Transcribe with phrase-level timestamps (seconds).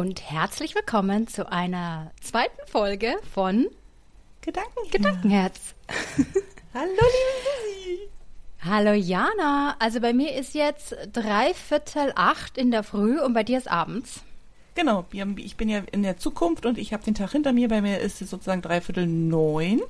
[0.00, 3.66] Und herzlich willkommen zu einer zweiten Folge von
[4.40, 4.90] Gedankenherz.
[4.90, 5.74] Gedankenherz.
[6.72, 7.98] Hallo, liebe Susi.
[8.62, 9.76] Hallo Jana.
[9.78, 14.22] Also bei mir ist jetzt dreiviertel acht in der Früh und bei dir ist abends.
[14.74, 15.04] Genau,
[15.36, 17.68] ich bin ja in der Zukunft und ich habe den Tag hinter mir.
[17.68, 19.82] Bei mir ist es sozusagen dreiviertel neun.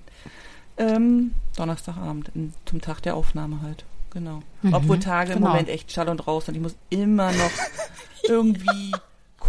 [0.77, 2.33] Ähm, Donnerstagabend,
[2.65, 3.85] zum Tag der Aufnahme halt.
[4.11, 4.43] Genau.
[4.63, 5.47] Mhm, Obwohl Tage genau.
[5.47, 7.53] im Moment echt Schall und Raus und ich muss immer noch
[8.25, 8.91] irgendwie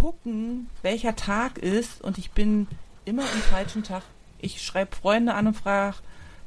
[0.02, 2.68] gucken, welcher Tag ist und ich bin
[3.06, 4.02] immer am falschen Tag.
[4.40, 5.98] Ich schreibe Freunde an und frage,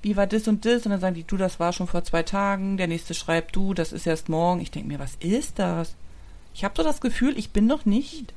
[0.02, 0.84] wie war das und das?
[0.84, 2.76] Und dann sagen die, du, das war schon vor zwei Tagen.
[2.76, 4.60] Der nächste schreibt, du, das ist erst morgen.
[4.60, 5.94] Ich denke mir, was ist das?
[6.52, 8.34] Ich habe so das Gefühl, ich bin noch nicht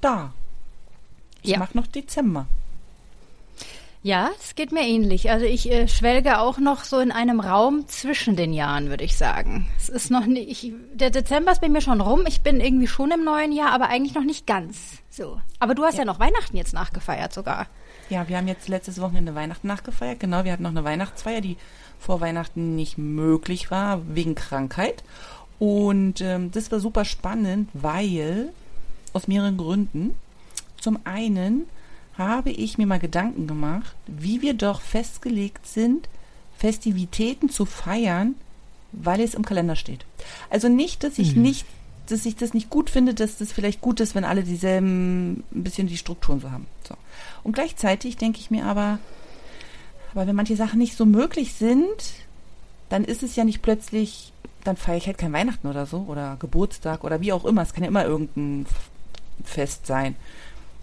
[0.00, 0.32] da.
[1.42, 1.58] Ich ja.
[1.58, 2.46] mache noch Dezember.
[4.04, 5.30] Ja, es geht mir ähnlich.
[5.30, 9.16] Also ich äh, schwelge auch noch so in einem Raum zwischen den Jahren, würde ich
[9.16, 9.66] sagen.
[9.78, 12.24] Es ist noch nicht, ich, der Dezember ist bei mir schon rum.
[12.28, 15.40] Ich bin irgendwie schon im neuen Jahr, aber eigentlich noch nicht ganz so.
[15.58, 17.66] Aber du hast ja, ja noch Weihnachten jetzt nachgefeiert sogar.
[18.10, 20.20] Ja, wir haben jetzt letztes Wochenende Weihnachten nachgefeiert.
[20.20, 21.56] Genau, wir hatten noch eine Weihnachtsfeier, die
[21.98, 25.02] vor Weihnachten nicht möglich war, wegen Krankheit.
[25.58, 28.50] Und ähm, das war super spannend, weil
[29.14, 30.14] aus mehreren Gründen.
[30.78, 31.64] Zum einen
[32.16, 36.08] habe ich mir mal Gedanken gemacht, wie wir doch festgelegt sind,
[36.56, 38.36] Festivitäten zu feiern,
[38.92, 40.04] weil es im Kalender steht.
[40.50, 41.42] Also nicht, dass ich mhm.
[41.42, 41.66] nicht,
[42.06, 45.64] dass ich das nicht gut finde, dass das vielleicht gut ist, wenn alle dieselben, ein
[45.64, 46.66] bisschen die Strukturen so haben.
[46.86, 46.94] So.
[47.42, 48.98] Und gleichzeitig denke ich mir aber,
[50.12, 52.14] aber wenn manche Sachen nicht so möglich sind,
[52.88, 56.36] dann ist es ja nicht plötzlich, dann feiere ich halt kein Weihnachten oder so oder
[56.38, 57.62] Geburtstag oder wie auch immer.
[57.62, 58.66] Es kann ja immer irgendein
[59.42, 60.14] Fest sein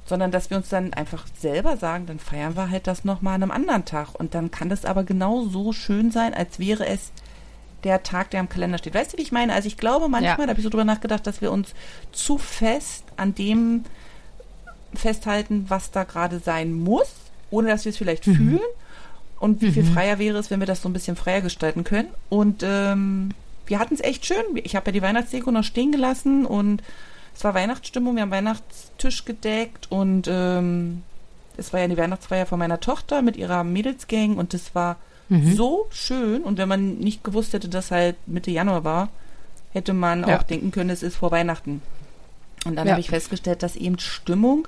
[0.05, 3.43] sondern dass wir uns dann einfach selber sagen, dann feiern wir halt das nochmal an
[3.43, 4.15] einem anderen Tag.
[4.15, 7.11] Und dann kann das aber genau so schön sein, als wäre es
[7.83, 8.93] der Tag, der am Kalender steht.
[8.93, 9.53] Weißt du, wie ich meine?
[9.53, 10.45] Also ich glaube manchmal, ja.
[10.45, 11.73] da habe ich so drüber nachgedacht, dass wir uns
[12.11, 13.83] zu fest an dem
[14.93, 17.11] festhalten, was da gerade sein muss,
[17.49, 18.35] ohne dass wir es vielleicht mhm.
[18.35, 18.59] fühlen.
[19.39, 19.73] Und wie mhm.
[19.73, 22.09] viel freier wäre es, wenn wir das so ein bisschen freier gestalten können.
[22.29, 23.29] Und ähm,
[23.65, 24.43] wir hatten es echt schön.
[24.55, 26.83] Ich habe ja die Weihnachtsdeko noch stehen gelassen und
[27.35, 31.03] es war Weihnachtsstimmung, wir haben Weihnachtstisch gedeckt und ähm,
[31.57, 34.97] es war ja die Weihnachtsfeier von meiner Tochter mit ihrer Mädelsgang und das war
[35.29, 35.55] mhm.
[35.55, 36.43] so schön.
[36.43, 39.09] Und wenn man nicht gewusst hätte, dass halt Mitte Januar war,
[39.71, 40.37] hätte man ja.
[40.37, 41.81] auch denken können, es ist vor Weihnachten.
[42.65, 42.93] Und dann ja.
[42.93, 44.67] habe ich festgestellt, dass eben Stimmung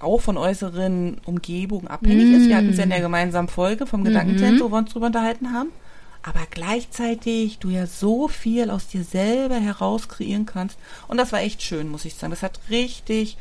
[0.00, 2.34] auch von äußeren Umgebungen abhängig mm.
[2.34, 2.48] ist.
[2.48, 4.60] Wir hatten es ja in der gemeinsamen Folge vom mhm.
[4.60, 5.70] wo wir uns drüber unterhalten haben
[6.22, 10.78] aber gleichzeitig du ja so viel aus dir selber heraus kreieren kannst.
[11.06, 12.30] Und das war echt schön, muss ich sagen.
[12.30, 13.36] Das hat richtig,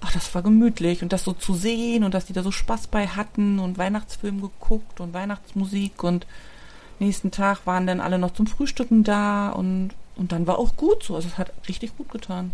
[0.00, 2.88] ach, das war gemütlich und das so zu sehen und dass die da so Spaß
[2.88, 6.26] bei hatten und Weihnachtsfilm geguckt und Weihnachtsmusik und
[6.98, 11.02] nächsten Tag waren dann alle noch zum Frühstücken da und, und dann war auch gut
[11.02, 11.16] so.
[11.16, 12.52] Also es hat richtig gut getan.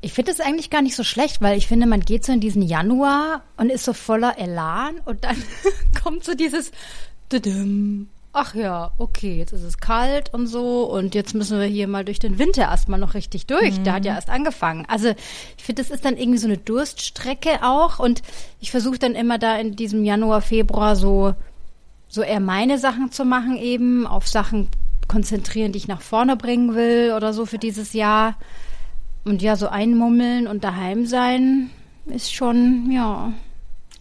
[0.00, 2.40] Ich finde es eigentlich gar nicht so schlecht, weil ich finde, man geht so in
[2.40, 5.36] diesen Januar und ist so voller Elan und dann
[6.02, 6.72] kommt so dieses
[8.32, 12.04] ach ja, okay, jetzt ist es kalt und so und jetzt müssen wir hier mal
[12.04, 13.78] durch den Winter erstmal noch richtig durch.
[13.78, 13.84] Mhm.
[13.84, 14.86] Der hat ja erst angefangen.
[14.88, 15.08] Also
[15.56, 18.22] ich finde, das ist dann irgendwie so eine Durststrecke auch und
[18.60, 21.34] ich versuche dann immer da in diesem Januar, Februar so,
[22.08, 24.68] so eher meine Sachen zu machen eben, auf Sachen
[25.08, 28.36] konzentrieren, die ich nach vorne bringen will oder so für dieses Jahr.
[29.24, 31.70] Und ja, so einmummeln und daheim sein
[32.06, 33.32] ist schon, ja.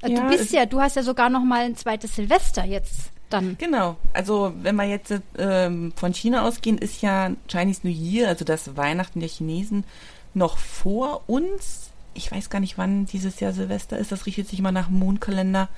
[0.06, 3.58] ja du bist ja, du hast ja sogar noch mal ein zweites Silvester jetzt dann.
[3.58, 3.98] Genau.
[4.14, 8.76] Also wenn wir jetzt ähm, von China ausgehen, ist ja Chinese New Year, also das
[8.76, 9.84] Weihnachten der Chinesen,
[10.34, 11.92] noch vor uns.
[12.14, 14.12] Ich weiß gar nicht, wann dieses Jahr Silvester ist.
[14.12, 15.70] Das richtet sich immer nach Mondkalender.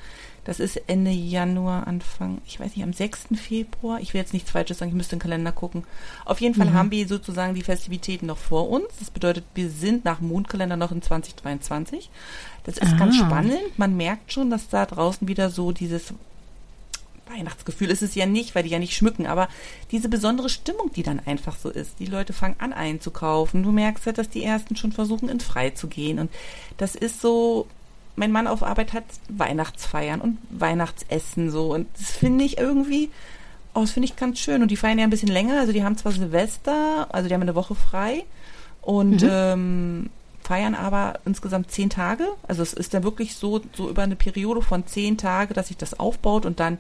[0.44, 3.28] Das ist Ende Januar, Anfang, ich weiß nicht, am 6.
[3.36, 4.00] Februar.
[4.00, 5.84] Ich will jetzt nichts Falsches sagen, ich müsste den Kalender gucken.
[6.26, 6.74] Auf jeden Fall mhm.
[6.74, 8.88] haben wir sozusagen die Festivitäten noch vor uns.
[8.98, 12.10] Das bedeutet, wir sind nach Mondkalender noch in 2023.
[12.64, 12.98] Das ist ah.
[12.98, 13.60] ganz spannend.
[13.78, 16.12] Man merkt schon, dass da draußen wieder so dieses
[17.34, 19.48] Weihnachtsgefühl ist es ja nicht, weil die ja nicht schmücken, aber
[19.92, 22.00] diese besondere Stimmung, die dann einfach so ist.
[22.00, 23.64] Die Leute fangen an einzukaufen.
[23.64, 26.20] Du merkst halt, dass die ersten schon versuchen, in frei zu gehen.
[26.20, 26.32] Und
[26.78, 27.68] das ist so,
[28.16, 31.74] mein Mann auf Arbeit hat Weihnachtsfeiern und Weihnachtsessen so.
[31.74, 33.10] Und das finde ich irgendwie,
[33.74, 34.62] oh, das finde ich ganz schön.
[34.62, 35.60] Und die feiern ja ein bisschen länger.
[35.60, 38.24] Also die haben zwar Silvester, also die haben eine Woche frei
[38.82, 39.30] und mhm.
[39.32, 40.10] ähm,
[40.44, 42.28] feiern aber insgesamt zehn Tage.
[42.48, 45.78] Also es ist dann wirklich so, so über eine Periode von zehn Tagen, dass sich
[45.78, 46.80] das aufbaut und dann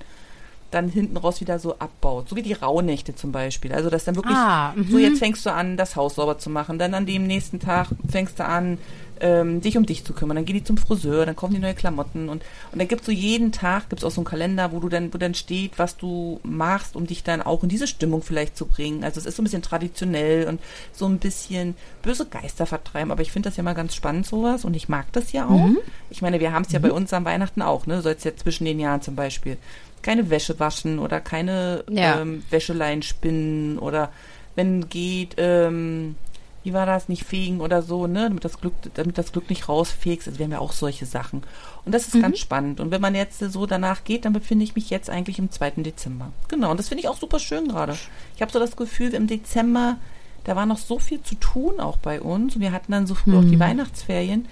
[0.71, 2.29] dann hinten raus wieder so abbaut.
[2.29, 3.73] So wie die Rauhnächte zum Beispiel.
[3.73, 6.79] Also dass dann wirklich, ah, so jetzt fängst du an, das Haus sauber zu machen.
[6.79, 8.77] Dann an dem nächsten Tag fängst du an,
[9.21, 10.35] ähm, sich um dich zu kümmern.
[10.35, 13.11] Dann gehen die zum Friseur, dann kaufen die neue Klamotten und, und da gibt's so
[13.11, 16.39] jeden Tag, gibt's auch so einen Kalender, wo du dann, wo dann steht, was du
[16.43, 19.03] machst, um dich dann auch in diese Stimmung vielleicht zu bringen.
[19.03, 20.59] Also es ist so ein bisschen traditionell und
[20.91, 24.65] so ein bisschen böse Geister vertreiben, aber ich finde das ja mal ganz spannend, sowas,
[24.65, 25.67] und ich mag das ja auch.
[25.67, 25.77] Mhm.
[26.09, 26.83] Ich meine, wir haben es ja mhm.
[26.83, 27.97] bei uns am Weihnachten auch, ne?
[27.97, 29.57] Du sollst ja zwischen den Jahren zum Beispiel
[30.01, 32.21] keine Wäsche waschen oder keine ja.
[32.21, 34.11] ähm, Wäscheleien spinnen oder
[34.55, 36.15] wenn geht, ähm,
[36.63, 39.67] wie war das, nicht fegen oder so, ne, damit das Glück, damit das Glück nicht
[39.67, 40.27] rausfegst.
[40.27, 41.43] Also wir haben ja auch solche Sachen.
[41.85, 42.21] Und das ist mhm.
[42.21, 42.79] ganz spannend.
[42.79, 45.71] Und wenn man jetzt so danach geht, dann befinde ich mich jetzt eigentlich im 2.
[45.77, 46.31] Dezember.
[46.49, 47.97] Genau, und das finde ich auch super schön gerade.
[48.35, 49.97] Ich habe so das Gefühl, im Dezember,
[50.43, 52.55] da war noch so viel zu tun auch bei uns.
[52.55, 53.37] Und wir hatten dann so früh mhm.
[53.37, 53.61] auch die mhm.
[53.61, 54.47] Weihnachtsferien,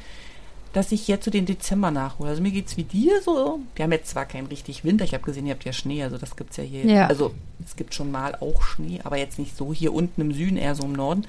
[0.73, 2.29] dass ich jetzt so den Dezember nachhole.
[2.29, 3.59] Also mir geht's wie dir so.
[3.75, 6.17] Wir haben jetzt zwar keinen richtig Winter, ich habe gesehen, ihr habt ja Schnee, also
[6.17, 6.85] das gibt's ja hier.
[6.85, 7.07] Ja.
[7.07, 7.33] Also
[7.65, 10.75] es gibt schon mal auch Schnee, aber jetzt nicht so hier unten im Süden, eher
[10.75, 11.25] so im Norden.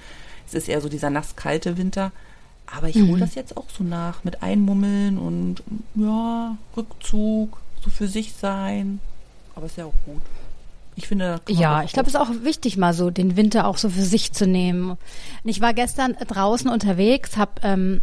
[0.46, 2.12] Es ist eher so dieser nasskalte Winter.
[2.72, 3.20] Aber ich hole mhm.
[3.20, 5.62] das jetzt auch so nach mit Einmummeln und
[5.96, 9.00] ja, Rückzug, so für sich sein.
[9.56, 10.22] Aber ist ja auch gut.
[10.94, 11.40] Ich finde.
[11.48, 14.32] Ja, ich glaube, es ist auch wichtig, mal so den Winter auch so für sich
[14.32, 14.90] zu nehmen.
[14.90, 14.98] Und
[15.44, 18.00] ich war gestern draußen unterwegs, habe ähm,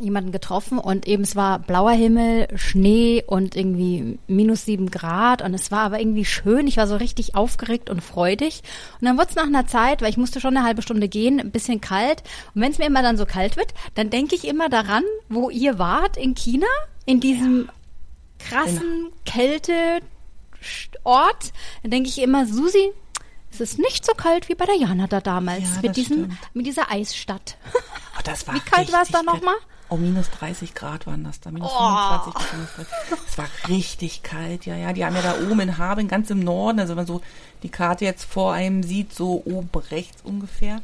[0.00, 5.52] jemanden getroffen und eben es war blauer Himmel, Schnee und irgendwie minus sieben Grad und
[5.54, 6.66] es war aber irgendwie schön.
[6.66, 8.62] Ich war so richtig aufgeregt und freudig.
[9.00, 11.40] Und dann wurde es nach einer Zeit, weil ich musste schon eine halbe Stunde gehen,
[11.40, 12.22] ein bisschen kalt.
[12.54, 15.50] Und wenn es mir immer dann so kalt wird, dann denke ich immer daran, wo
[15.50, 16.66] ihr wart in China,
[17.04, 17.68] in diesem
[18.38, 20.02] krassen Kälteort.
[21.82, 22.92] Dann denke ich immer, Susi,
[23.52, 26.66] es ist nicht so kalt wie bei der Jana da damals ja, mit diesem mit
[26.66, 27.58] dieser Eisstadt.
[27.74, 29.56] Oh, das war wie kalt war es da nochmal?
[29.92, 32.30] Oh, minus 30 Grad waren das da, minus oh.
[32.30, 32.86] 25 Grad.
[33.28, 34.94] Es war richtig kalt, ja, ja.
[34.94, 37.20] Die haben ja da oben in Haben, ganz im Norden, also wenn man so
[37.62, 40.80] die Karte jetzt vor einem sieht, so oben rechts ungefähr.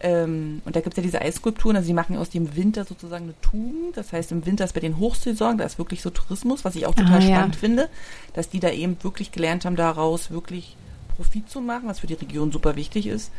[0.00, 3.24] Ähm, und da gibt es ja diese Eisskulpturen, also die machen aus dem Winter sozusagen
[3.24, 3.94] eine Tugend.
[3.96, 6.86] Das heißt, im Winter ist bei den Hochsaison, da ist wirklich so Tourismus, was ich
[6.86, 7.60] auch total ah, spannend ja.
[7.60, 7.90] finde,
[8.32, 10.76] dass die da eben wirklich gelernt haben, daraus wirklich
[11.14, 13.30] Profit zu machen, was für die Region super wichtig ist.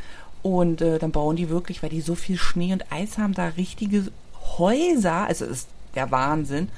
[0.43, 3.47] Und äh, dann bauen die wirklich, weil die so viel Schnee und Eis haben, da
[3.47, 4.11] richtige
[4.57, 6.69] Häuser, also ist der Wahnsinn.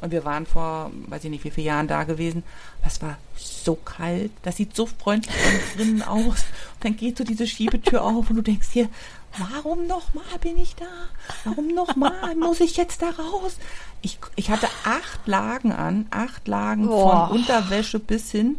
[0.00, 2.42] Und wir waren vor, weiß ich nicht, wie viele Jahren da gewesen.
[2.84, 4.30] Das war so kalt.
[4.42, 6.44] Das sieht so freundlich von drinnen aus.
[6.74, 8.88] Und dann geht so diese Schiebetür auf und du denkst hier,
[9.38, 10.86] warum nochmal bin ich da?
[11.44, 13.56] Warum nochmal muss ich jetzt da raus?
[14.02, 17.08] Ich, ich hatte acht Lagen an, acht Lagen oh.
[17.08, 18.58] von Unterwäsche bis hin.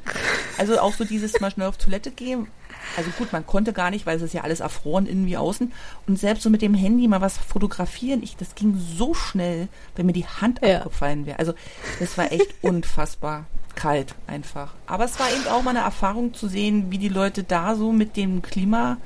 [0.57, 2.47] Also auch so dieses mal schnell auf Toilette gehen,
[2.95, 5.71] also gut, man konnte gar nicht, weil es ist ja alles erfroren innen wie außen.
[6.07, 10.05] Und selbst so mit dem Handy mal was fotografieren, ich, das ging so schnell, wenn
[10.05, 10.77] mir die Hand ja.
[10.77, 11.39] abgefallen wäre.
[11.39, 11.53] Also
[11.99, 13.45] das war echt unfassbar
[13.75, 14.73] kalt einfach.
[14.87, 17.91] Aber es war eben auch mal eine Erfahrung zu sehen, wie die Leute da so
[17.91, 18.97] mit dem Klima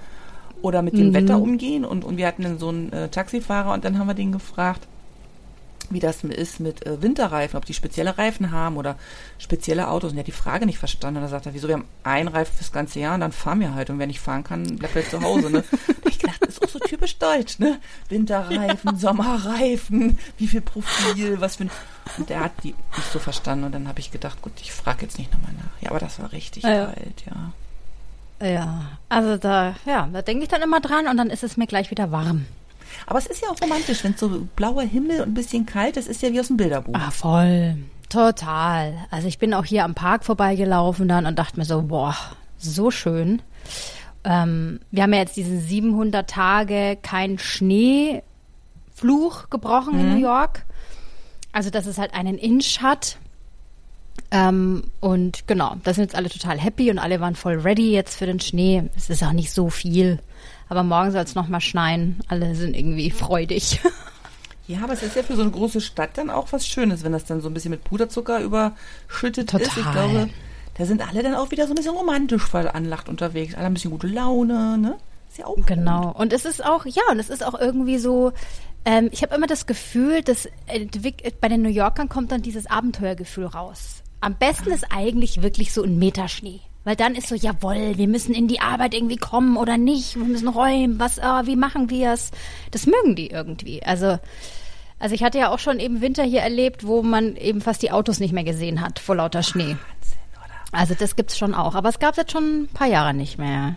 [0.61, 1.13] oder mit dem mhm.
[1.13, 1.85] Wetter umgehen.
[1.85, 4.87] Und, und wir hatten dann so einen äh, Taxifahrer und dann haben wir den gefragt,
[5.93, 8.97] wie das ist mit äh, Winterreifen, ob die spezielle Reifen haben oder
[9.37, 10.11] spezielle Autos.
[10.11, 11.17] Und er hat die Frage nicht verstanden.
[11.17, 13.59] Und er sagt er, wieso, wir haben einen Reifen fürs ganze Jahr und dann fahren
[13.59, 13.89] wir halt.
[13.89, 15.49] Und wenn ich fahren kann, bleibt er zu Hause.
[15.49, 15.63] Ne?
[16.09, 17.79] ich gedacht, das ist auch so typisch deutsch, ne?
[18.09, 18.97] Winterreifen, ja.
[18.97, 21.71] Sommerreifen, wie viel Profil, was für ein...
[22.17, 23.65] Und er hat die nicht so verstanden.
[23.65, 25.81] Und dann habe ich gedacht, gut, ich frage jetzt nicht nochmal nach.
[25.81, 26.85] Ja, aber das war richtig ja.
[26.85, 27.53] kalt, ja.
[28.41, 31.67] Ja, also da, ja, da denke ich dann immer dran und dann ist es mir
[31.67, 32.47] gleich wieder warm.
[33.05, 35.97] Aber es ist ja auch romantisch, wenn es so blauer Himmel und ein bisschen kalt
[35.97, 36.93] ist, ist ja wie aus dem Bilderbuch.
[36.93, 37.77] Ah, voll.
[38.09, 38.93] Total.
[39.09, 42.15] Also ich bin auch hier am Park vorbeigelaufen dann und dachte mir so, boah,
[42.57, 43.41] so schön.
[44.23, 48.21] Ähm, wir haben ja jetzt diese 700 Tage kein Schneefluch
[49.49, 49.99] gebrochen mhm.
[49.99, 50.65] in New York.
[51.53, 53.17] Also dass es halt einen Inch hat.
[54.29, 58.17] Ähm, und genau, da sind jetzt alle total happy und alle waren voll ready jetzt
[58.17, 58.83] für den Schnee.
[58.95, 60.19] Es ist auch nicht so viel.
[60.71, 62.21] Aber morgen soll es nochmal schneien.
[62.29, 63.81] Alle sind irgendwie freudig.
[64.67, 67.11] Ja, aber es ist ja für so eine große Stadt dann auch was Schönes, wenn
[67.11, 69.67] das dann so ein bisschen mit Puderzucker überschüttet Total.
[69.67, 69.75] ist.
[69.75, 70.29] Ich glaube,
[70.75, 73.53] da sind alle dann auch wieder so ein bisschen romantisch veranlagt unterwegs.
[73.55, 74.97] Alle ein bisschen gute Laune, ne?
[75.29, 76.11] Ist ja auch Genau.
[76.11, 76.15] Gut.
[76.21, 78.31] Und es ist auch, ja, und es ist auch irgendwie so,
[78.85, 80.47] ähm, ich habe immer das Gefühl, dass
[81.41, 84.03] bei den New Yorkern kommt dann dieses Abenteuergefühl raus.
[84.21, 86.61] Am besten ist eigentlich wirklich so ein Meterschnee.
[86.83, 90.25] Weil dann ist so, jawohl, wir müssen in die Arbeit irgendwie kommen oder nicht, wir
[90.25, 92.31] müssen räumen, was, oh, wie machen wir es?
[92.71, 93.83] Das mögen die irgendwie.
[93.83, 94.17] Also,
[94.97, 97.91] also ich hatte ja auch schon eben Winter hier erlebt, wo man eben fast die
[97.91, 99.75] Autos nicht mehr gesehen hat vor lauter Schnee.
[99.75, 100.79] Wahnsinn, oder?
[100.79, 101.75] Also das gibt's schon auch.
[101.75, 103.75] Aber es gab jetzt schon ein paar Jahre nicht mehr.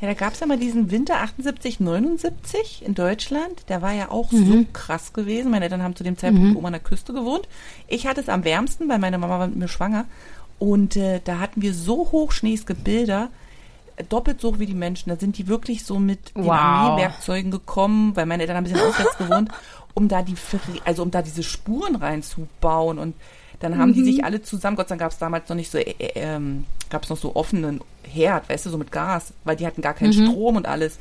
[0.00, 3.68] Ja, da gab es ja mal diesen Winter 78, 79 in Deutschland.
[3.68, 4.46] Der war ja auch mhm.
[4.46, 5.50] so krass gewesen.
[5.50, 6.56] Meine Eltern haben zu dem Zeitpunkt mhm.
[6.56, 7.48] oben an der Küste gewohnt.
[7.86, 10.06] Ich hatte es am wärmsten, weil meine Mama war mit mir schwanger.
[10.60, 13.30] Und äh, da hatten wir so Hochschnee, es gibt Bilder,
[14.08, 15.08] doppelt so hoch wie die Menschen.
[15.08, 16.52] Da sind die wirklich so mit den Wow.
[16.52, 19.50] Armeewerkzeugen gekommen, weil meine Eltern haben ein bisschen auswärts gewohnt,
[19.94, 20.36] um da die,
[20.84, 23.14] also um da diese Spuren reinzubauen und
[23.60, 25.76] dann haben die sich alle zusammen, Gott sei Dank gab es damals noch nicht so,
[25.76, 29.56] äh, äh, ähm, gab es noch so offenen Herd, weißt du, so mit Gas, weil
[29.56, 30.98] die hatten gar keinen Strom und alles.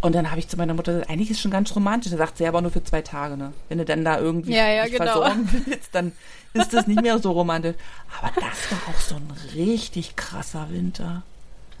[0.00, 2.12] Und dann habe ich zu meiner Mutter gesagt, eigentlich ist schon ganz romantisch.
[2.12, 3.52] Da sagt sie aber nur für zwei Tage, ne?
[3.68, 5.04] Wenn du dann da irgendwie Ja, ja, genau.
[5.04, 6.12] versorgen willst, dann
[6.54, 7.74] ist das nicht mehr so romantisch.
[8.20, 11.22] Aber das war auch so ein richtig krasser Winter.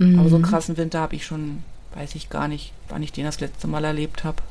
[0.00, 3.24] Aber so einen krassen Winter habe ich schon, weiß ich gar nicht, wann ich den
[3.24, 4.42] das letzte Mal erlebt habe.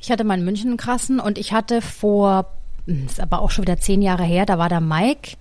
[0.00, 2.46] Ich hatte mal in München einen krassen und ich hatte vor,
[2.86, 5.36] hm, ist aber auch schon wieder zehn Jahre her, da war der Mike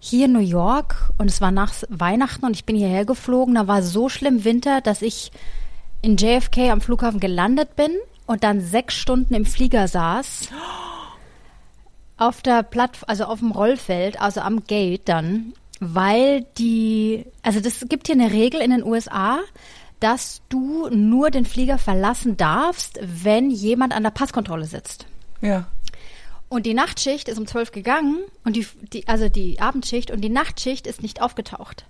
[0.00, 3.56] hier in New York und es war nach Weihnachten und ich bin hierher geflogen.
[3.56, 5.32] Da war so schlimm Winter, dass ich
[6.06, 7.90] in JFK am Flughafen gelandet bin
[8.26, 10.50] und dann sechs Stunden im Flieger saß.
[12.16, 17.84] Auf der Platt, also auf dem Rollfeld, also am Gate dann, weil die, also das
[17.88, 19.40] gibt hier eine Regel in den USA,
[19.98, 25.06] dass du nur den Flieger verlassen darfst, wenn jemand an der Passkontrolle sitzt.
[25.40, 25.66] Ja.
[26.48, 30.28] Und die Nachtschicht ist um zwölf gegangen und die, die, also die Abendschicht und die
[30.28, 31.84] Nachtschicht ist nicht aufgetaucht.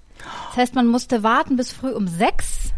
[0.49, 2.73] Das heißt, man musste warten bis früh um sechs,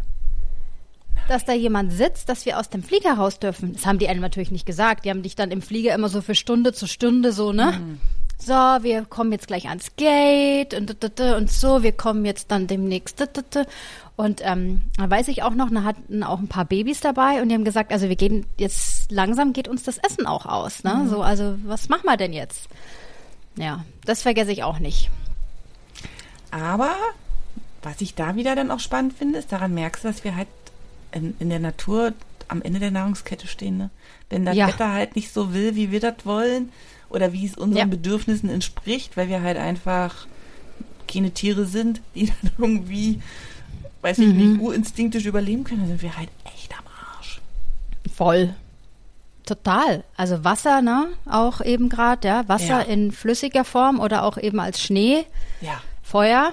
[1.29, 3.75] dass da jemand sitzt, dass wir aus dem Flieger raus dürfen.
[3.75, 5.05] Das haben die einem natürlich nicht gesagt.
[5.05, 7.99] Die haben dich dann im Flieger immer so für Stunde zu Stunde so, ne?
[8.41, 13.21] So, wir kommen jetzt gleich ans Gate und, und so, wir kommen jetzt dann demnächst.
[14.15, 17.49] Und ähm, da weiß ich auch noch, da hatten auch ein paar Babys dabei und
[17.49, 21.07] die haben gesagt, also wir gehen jetzt langsam geht uns das Essen auch aus, ne?
[21.11, 22.69] So, also was machen wir denn jetzt?
[23.57, 25.11] Ja, das vergesse ich auch nicht.
[26.53, 26.95] Aber
[27.83, 30.49] was ich da wieder dann auch spannend finde, ist, daran merkst du, dass wir halt
[31.13, 32.13] in, in der Natur
[32.49, 33.77] am Ende der Nahrungskette stehen.
[33.79, 33.91] Ne?
[34.31, 34.69] Wenn das Ja.
[34.69, 36.71] Wetter halt nicht so will, wie wir das wollen,
[37.11, 37.85] oder wie es unseren Ja.
[37.87, 40.27] Bedürfnissen entspricht, weil wir halt einfach
[41.11, 43.21] keine Tiere sind, die dann irgendwie,
[44.03, 44.37] weiß ich Mhm.
[44.53, 46.85] nicht, urinstinktisch überleben können, dann sind wir halt echt am
[47.17, 47.41] Arsch.
[48.15, 48.55] Voll.
[49.47, 50.05] Total.
[50.17, 51.07] Also Wasser, ne?
[51.25, 52.47] Auch eben gerade, ja.
[52.49, 52.81] Wasser Ja.
[52.81, 55.25] in flüssiger Form oder auch eben als Schnee,
[55.63, 55.81] Ja.
[56.03, 56.53] Feuer.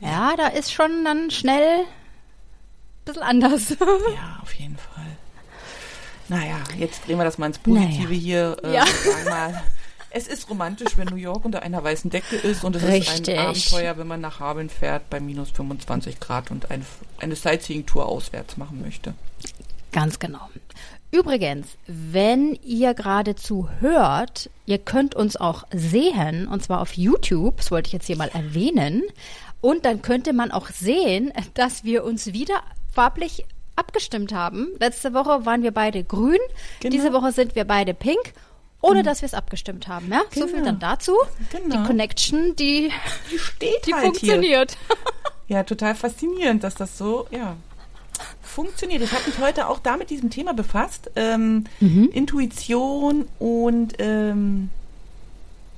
[0.00, 1.84] Ja, da ist schon dann schnell
[3.06, 3.70] bisschen anders.
[3.80, 5.06] Ja, auf jeden Fall.
[6.28, 8.18] Naja, jetzt drehen wir das mal ins Positive Naja.
[8.20, 8.56] hier.
[8.62, 8.84] Äh, Ja.
[9.30, 9.62] mal,
[10.10, 13.28] es ist romantisch, wenn New York unter einer weißen Decke ist und es Richtig.
[13.28, 16.84] ist ein Abenteuer, wenn man nach Hameln fährt bei minus 25 Grad und ein,
[17.20, 19.14] eine Sightseeing-Tour auswärts machen möchte.
[19.92, 20.48] Ganz genau.
[21.12, 27.70] Übrigens, wenn ihr geradezu hört, ihr könnt uns auch sehen, und zwar auf YouTube, das
[27.70, 29.02] wollte ich jetzt hier mal erwähnen.
[29.60, 32.62] Und dann könnte man auch sehen, dass wir uns wieder
[32.96, 33.44] farblich
[33.76, 34.68] abgestimmt haben.
[34.80, 36.38] Letzte Woche waren wir beide grün,
[36.80, 36.92] Genau.
[36.96, 38.32] diese Woche sind wir beide pink,
[38.80, 40.08] ohne dass wir es abgestimmt haben.
[40.10, 40.22] Ja?
[40.34, 40.64] So viel Genau.
[40.64, 41.12] dann dazu.
[41.52, 41.76] Genau.
[41.76, 42.90] Die Connection, die,
[43.30, 44.70] Die steht die halt funktioniert.
[44.88, 44.96] hier.
[45.48, 47.54] Ja, total faszinierend, dass das so, ja,
[48.42, 49.02] funktioniert.
[49.02, 51.08] Ich habe mich heute auch da mit diesem Thema befasst.
[51.14, 54.70] Ähm, Intuition und ähm,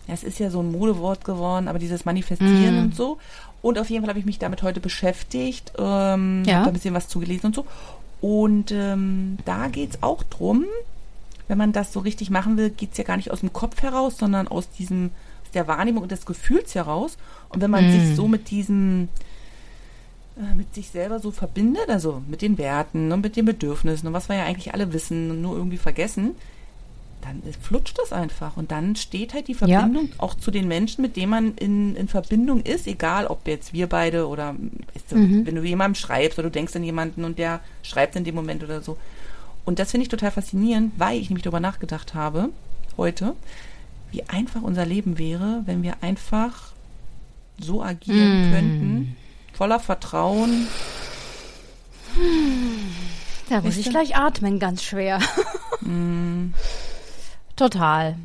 [0.07, 2.83] ja, es ist ja so ein Modewort geworden, aber dieses Manifestieren Mhm.
[2.85, 3.19] und so.
[3.62, 6.55] Und auf jeden Fall habe ich mich damit heute beschäftigt, ähm, Ja.
[6.57, 7.67] habe da ein bisschen was zugelesen und so.
[8.21, 10.65] Und ähm, da geht's auch drum,
[11.49, 14.19] wenn man das so richtig machen will, geht's ja gar nicht aus dem Kopf heraus,
[14.19, 15.11] sondern aus diesem,
[15.45, 17.17] aus der Wahrnehmung und des Gefühls heraus.
[17.49, 17.91] Und wenn man Mhm.
[17.91, 19.09] sich so mit diesem,
[20.37, 24.15] äh, mit sich selber so verbindet, also mit den Werten und mit den Bedürfnissen und
[24.15, 26.37] was wir ja eigentlich alle wissen und nur irgendwie vergessen,
[27.23, 28.57] dann flutscht das einfach.
[28.57, 29.59] Und dann steht halt die Ja.
[29.81, 33.73] Verbindung auch zu den Menschen, mit denen man in, in Verbindung ist, egal ob jetzt
[33.73, 34.55] wir beide oder
[34.95, 35.47] weißt du, Mhm.
[35.47, 38.63] wenn du jemandem schreibst oder du denkst an jemanden und der schreibt in dem Moment
[38.65, 38.97] oder so.
[39.65, 42.49] Und das finde ich total faszinierend, weil ich nämlich darüber nachgedacht habe,
[42.97, 43.35] heute,
[44.11, 46.73] wie einfach unser Leben wäre, wenn wir einfach
[47.61, 48.53] so agieren Mm.
[48.53, 49.17] könnten,
[49.53, 50.67] voller Vertrauen.
[53.49, 53.91] Da muss Weißt ich du?
[53.91, 55.21] gleich atmen, ganz schwer.
[57.59, 58.17] Total.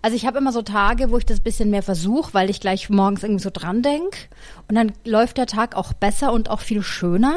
[0.00, 2.88] Also ich habe immer so Tage, wo ich das bisschen mehr versuche, weil ich gleich
[2.88, 4.28] morgens irgendwie so dran denk.
[4.68, 7.34] Und dann läuft der Tag auch besser und auch viel schöner.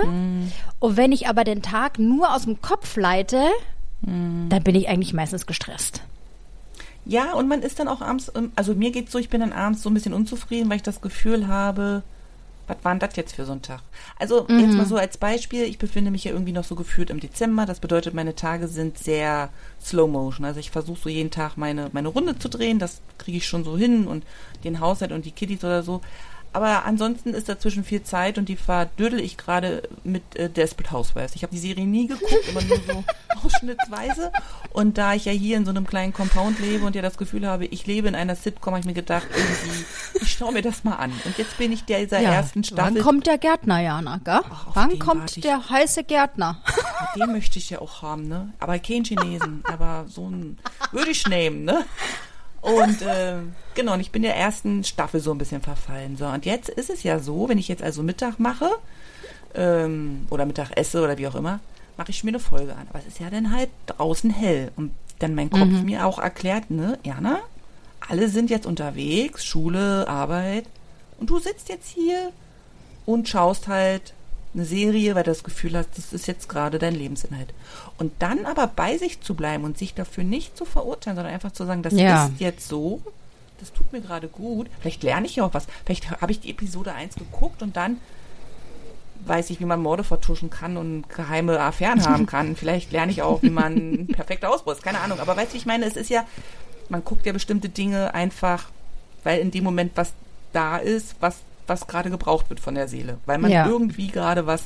[0.80, 3.42] Und wenn ich aber den Tag nur aus dem Kopf leite,
[4.02, 6.04] dann bin ich eigentlich meistens gestresst.
[7.06, 9.82] Ja, und man ist dann auch abends, also mir geht's so, ich bin dann abends
[9.82, 12.04] so ein bisschen unzufrieden, weil ich das Gefühl habe,
[12.68, 13.82] was war denn das jetzt für so ein Tag?
[14.20, 17.20] Also jetzt mal so als Beispiel, ich befinde mich ja irgendwie noch so gefühlt im
[17.20, 17.66] Dezember.
[17.66, 19.50] Das bedeutet, meine Tage sind sehr
[19.82, 20.46] Slow Motion.
[20.46, 22.78] Also ich versuche so jeden Tag meine, meine Runde zu drehen.
[22.78, 24.26] Das kriege ich schon so hin und
[24.64, 26.02] den Haushalt und die Kiddies oder so.
[26.58, 31.36] Aber ansonsten ist dazwischen viel Zeit und die verdödel ich gerade mit äh, Desperate Housewives.
[31.36, 33.04] Ich habe die Serie nie geguckt, immer nur so
[33.46, 34.32] ausschnittsweise.
[34.74, 37.46] Und da ich ja hier in so einem kleinen Compound lebe und ja das Gefühl
[37.46, 39.86] habe, ich lebe in einer Sitcom, habe ich mir gedacht, irgendwie,
[40.20, 41.12] ich schaue mir das mal an.
[41.26, 42.96] Und jetzt bin ich der dieser Ja, ersten Staffel.
[42.96, 44.40] Wann kommt der Gärtner, Jana, gell?
[44.50, 46.60] Ach, Wann kommt der heiße Gärtner?
[47.16, 48.52] Den möchte ich ja auch haben, ne?
[48.60, 50.58] Aber kein Chinesen, aber so ein
[50.92, 51.86] würde ich nehmen, ne?
[52.62, 53.36] Und äh,
[53.76, 56.18] genau, und ich bin der ersten Staffel so ein bisschen verfallen.
[56.18, 58.70] So, und jetzt ist es ja so, wenn ich jetzt also Mittag mache
[59.56, 61.60] ähm, oder Mittag esse oder wie auch immer,
[61.98, 62.88] mache ich mir eine Folge an.
[62.90, 64.72] Aber es ist ja dann halt draußen hell.
[64.76, 67.40] Und dann mein Kopf mir auch erklärt, ne, Jana,
[68.08, 70.66] alle sind jetzt unterwegs, Schule, Arbeit.
[71.20, 72.32] Und du sitzt jetzt hier
[73.06, 74.14] und schaust halt
[74.58, 77.54] eine Serie, weil du das Gefühl hast, das ist jetzt gerade dein Lebensinhalt.
[77.98, 81.52] Und dann aber bei sich zu bleiben und sich dafür nicht zu verurteilen, sondern einfach
[81.52, 82.26] zu sagen, das Ja.
[82.26, 83.02] ist jetzt so,
[83.60, 84.68] das tut mir gerade gut.
[84.82, 85.68] Vielleicht lerne ich ja auch was.
[85.86, 87.98] Vielleicht habe ich die Episode 1 geguckt und dann
[89.26, 92.56] weiß ich, wie man Morde vertuschen kann und geheime Affären haben kann.
[92.56, 94.08] Vielleicht lerne ich auch, wie man
[94.44, 94.84] Ausbruch ist.
[94.84, 95.20] Keine Ahnung.
[95.20, 96.26] Aber weißt du, wie ich meine, es ist ja,
[96.90, 98.70] man guckt ja bestimmte Dinge einfach,
[99.24, 100.14] weil in dem Moment was
[100.54, 101.38] da ist, was,
[101.68, 103.18] was gerade gebraucht wird von der Seele.
[103.26, 103.68] Weil man Ja.
[103.68, 104.64] irgendwie gerade was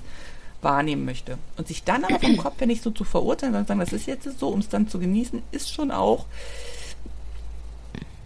[0.62, 1.38] wahrnehmen möchte.
[1.58, 4.06] Und sich dann aber vom Kopf her nicht so zu verurteilen, sondern sagen, das ist
[4.06, 6.26] jetzt so, um es dann zu genießen, ist schon auch,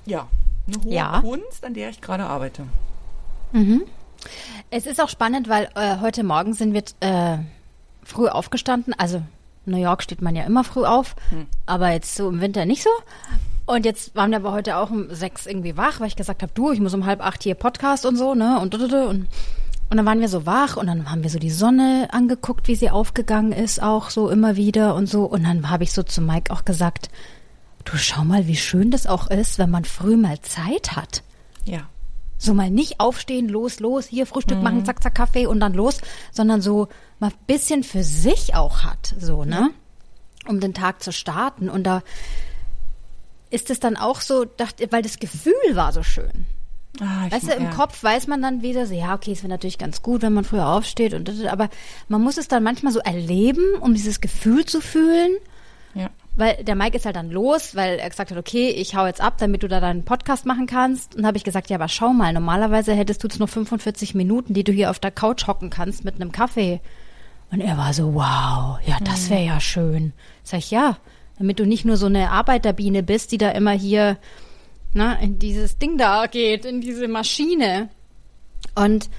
[0.06, 0.28] ja,
[0.68, 1.22] eine hohe Ja.
[1.22, 2.64] Kunst, an der ich gerade arbeite.
[4.70, 7.38] Es ist auch spannend, weil äh, heute Morgen sind wir äh,
[8.04, 8.94] früh aufgestanden.
[8.98, 9.22] Also
[9.66, 11.16] New York steht man ja immer früh auf,
[11.66, 12.90] aber jetzt so im Winter nicht so.
[13.66, 16.52] Und jetzt waren wir aber heute auch um sechs irgendwie wach, weil ich gesagt habe,
[16.54, 18.60] du, ich muss um halb acht hier Podcast und so, ne?
[18.60, 19.28] Und und, und
[19.90, 22.76] und dann waren wir so wach und dann haben wir so die Sonne angeguckt, wie
[22.76, 25.26] sie aufgegangen ist, auch so immer wieder und so.
[25.26, 27.10] Und dann habe ich so zu Mike auch gesagt,
[27.86, 31.24] du schau mal, wie schön das auch ist, wenn man früh mal Zeit hat.
[31.66, 31.82] Ja.
[32.38, 36.02] So mal nicht aufstehen, los, los, hier Frühstück machen, zack, zack, Kaffee und dann los,
[36.32, 36.88] sondern so
[37.20, 39.70] mal ein bisschen für sich auch hat, so, ne?
[40.48, 41.70] Um den Tag zu starten.
[41.70, 42.02] Und da
[43.50, 46.46] ist es dann auch so, dachte, weil das Gefühl war so schön.
[47.02, 47.70] Ah, Weißt du, im ja.
[47.72, 50.46] Kopf weiß man dann wieder so, ja, okay, es wäre natürlich ganz gut, wenn man
[50.46, 51.70] früher aufsteht und das, aber
[52.08, 55.36] man muss es dann manchmal so erleben, um dieses Gefühl zu fühlen.
[55.94, 56.10] Ja.
[56.38, 59.22] Weil der Mike ist halt dann los, weil er gesagt hat, okay, ich hau jetzt
[59.22, 61.16] ab, damit du da deinen Podcast machen kannst.
[61.16, 64.54] Und habe ich gesagt, ja, aber schau mal, normalerweise hättest du jetzt nur 45 Minuten,
[64.54, 66.82] die du hier auf der Couch hocken kannst mit einem Kaffee.
[67.52, 70.12] Und er war so, wow, ja, das wäre ja schön.
[70.44, 70.98] Sag ich, ja,
[71.38, 74.18] damit du nicht nur so eine Arbeiterbiene bist, die da immer hier
[74.94, 77.90] na, in dieses Ding da geht, in diese Maschine.
[78.76, 79.10] Und,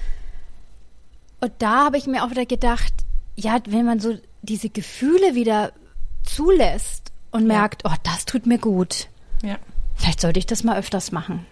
[1.39, 2.93] und da habe ich mir auch wieder gedacht,
[3.35, 5.71] ja, wenn man so diese Gefühle wieder
[6.23, 7.47] zulässt und Ja.
[7.59, 9.07] merkt, oh, das tut mir gut.
[9.43, 9.57] Ja.
[9.95, 11.45] Vielleicht sollte ich das mal öfters machen.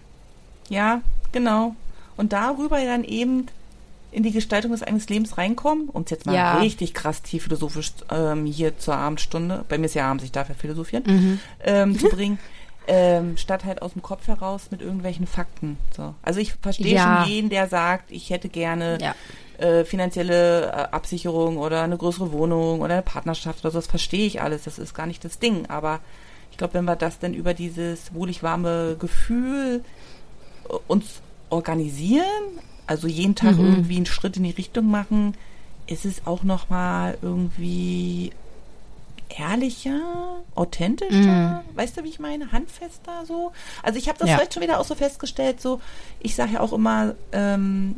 [0.70, 1.02] Ja,
[1.32, 1.76] genau.
[2.18, 3.46] Und darüber dann eben
[4.16, 6.58] in die Gestaltung des eigenen Lebens reinkommen, um es jetzt mal Ja.
[6.58, 10.48] richtig krass tief philosophisch ähm, hier zur Abendstunde, bei mir ist ja abends, ich darf
[10.50, 11.40] ja philosophieren, Mhm.
[11.64, 12.40] ähm, zu bringen,
[12.88, 15.78] ähm, statt halt aus dem Kopf heraus mit irgendwelchen Fakten.
[15.96, 16.14] So.
[16.22, 17.04] Also ich verstehe Ja.
[17.26, 19.16] schon jeden, der sagt, ich hätte gerne Ja.
[19.58, 24.28] äh, finanzielle äh, Absicherung oder eine größere Wohnung oder eine Partnerschaft oder so, das verstehe
[24.28, 25.66] ich alles, das ist gar nicht das Ding.
[25.68, 26.00] Aber
[26.52, 29.84] ich glaube, wenn wir das dann über dieses wohlig warme Gefühl
[30.70, 32.24] äh, uns organisieren,
[32.88, 33.66] also jeden Tag Mhm.
[33.66, 35.36] irgendwie einen Schritt in die Richtung machen,
[35.88, 38.32] ist es auch nochmal irgendwie
[39.30, 40.00] ehrlicher,
[40.54, 43.52] authentischer, weißt du, wie ich meine, handfester so.
[43.84, 44.38] Also ich habe das Ja.
[44.40, 45.82] heute schon wieder auch so festgestellt, so
[46.20, 47.96] ich sage ja auch immer, ähm,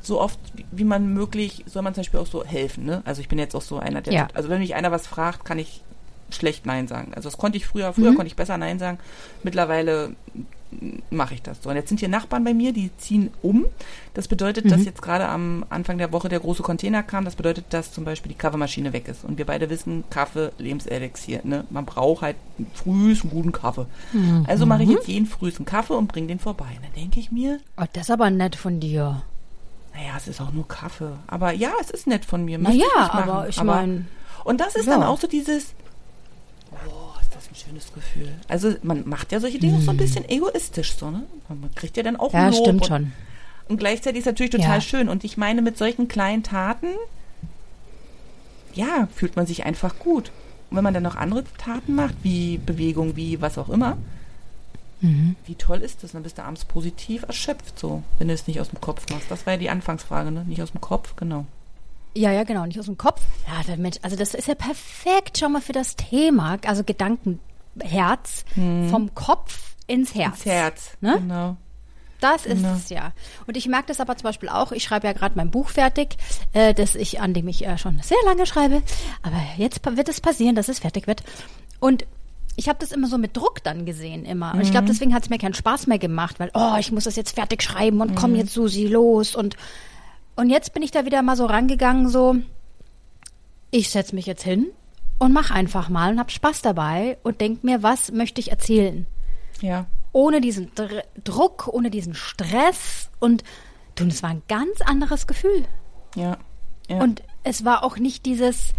[0.00, 3.02] so oft wie- wie man möglich, soll man zum Beispiel auch so helfen, ne?
[3.04, 4.28] Also ich bin jetzt auch so einer, der, Ja.
[4.34, 5.82] also wenn mich einer was fragt, kann ich
[6.30, 7.12] schlecht Nein sagen.
[7.14, 8.16] Also das konnte ich früher, früher Mhm.
[8.16, 8.98] konnte ich besser Nein sagen.
[9.42, 10.14] Mittlerweile
[11.10, 11.70] mache ich das so.
[11.70, 13.64] Und jetzt sind hier Nachbarn bei mir, die ziehen um.
[14.14, 14.84] Das bedeutet, dass Mhm.
[14.86, 17.24] jetzt gerade am Anfang der Woche der große Container kam.
[17.24, 19.24] Das bedeutet, dass zum Beispiel die Kaffeemaschine weg ist.
[19.24, 21.40] Und wir beide wissen, Kaffee, Lebenselixier.
[21.44, 21.64] Ne?
[21.70, 22.36] Man braucht halt
[22.74, 23.86] frühs einen guten Kaffee.
[24.12, 24.44] Mhm.
[24.48, 26.66] Also mache ich jetzt jeden frühs einen Kaffee und bringe den vorbei.
[26.76, 29.22] Und dann denke ich mir, Oh, das ist aber nett von dir.
[29.94, 31.12] naja, es ist auch nur Kaffee.
[31.28, 32.58] Aber ja, es ist nett von mir.
[32.58, 34.06] Naja, ich aber ich meine,
[34.44, 34.94] Und das ist Ja.
[34.94, 35.72] dann auch so dieses,
[36.72, 36.76] oh,
[37.54, 38.28] ein schönes Gefühl.
[38.48, 41.22] Also man macht ja solche Dinge auch so ein bisschen egoistisch so, ne?
[41.48, 42.38] Man kriegt ja dann auch Mhm.
[42.38, 43.12] ja, Lob stimmt und, schon.
[43.68, 44.80] Und gleichzeitig ist es natürlich total Ja.
[44.80, 45.08] schön.
[45.08, 46.88] Und ich meine, mit solchen kleinen Taten,
[48.74, 50.30] ja, fühlt man sich einfach gut.
[50.70, 53.96] Und wenn man dann noch andere Taten macht, wie Bewegung, wie was auch immer,
[55.00, 55.36] Mhm.
[55.46, 56.12] wie toll ist das?
[56.12, 59.30] Dann bist du abends positiv erschöpft, so, wenn du es nicht aus dem Kopf machst.
[59.30, 60.44] Das war ja die Anfangsfrage, ne?
[60.46, 61.46] Nicht aus dem Kopf, genau.
[62.16, 63.20] Ja, ja, genau, nicht aus dem Kopf.
[63.46, 68.44] Ja, der Mensch, also das ist ja perfekt schon mal für das Thema, also Gedankenherz,
[68.54, 70.36] vom Kopf ins Herz.
[70.36, 71.16] Ins Herz, Ne?
[71.18, 71.56] genau.
[72.20, 72.74] Das ist Genau.
[72.74, 73.12] es ja.
[73.46, 74.72] Und ich merke das aber zum Beispiel auch.
[74.72, 76.16] Ich schreibe ja gerade mein Buch fertig,
[76.54, 78.82] äh, das ich, an dem ich äh, schon sehr lange schreibe.
[79.22, 81.22] Aber jetzt wird es passieren, dass es fertig wird.
[81.80, 82.06] Und
[82.56, 84.54] ich habe das immer so mit Druck dann gesehen immer.
[84.54, 87.04] Und ich glaube, deswegen hat es mir keinen Spaß mehr gemacht, weil, oh, ich muss
[87.04, 89.34] das jetzt fertig schreiben und komm jetzt Susi los.
[89.34, 89.56] Und,
[90.36, 92.36] und jetzt bin ich da wieder mal so rangegangen, so,
[93.70, 94.68] ich setze mich jetzt hin
[95.18, 99.06] und mach einfach mal und hab Spaß dabei und denk mir, was möchte ich erzählen?
[99.60, 99.86] Ja.
[100.12, 103.42] Ohne diesen Dr Druck, ohne diesen Stress und
[103.94, 105.64] du, es war ein ganz anderes Gefühl.
[106.14, 106.36] Ja.
[106.88, 106.98] ja.
[107.00, 108.74] Und es war auch nicht dieses,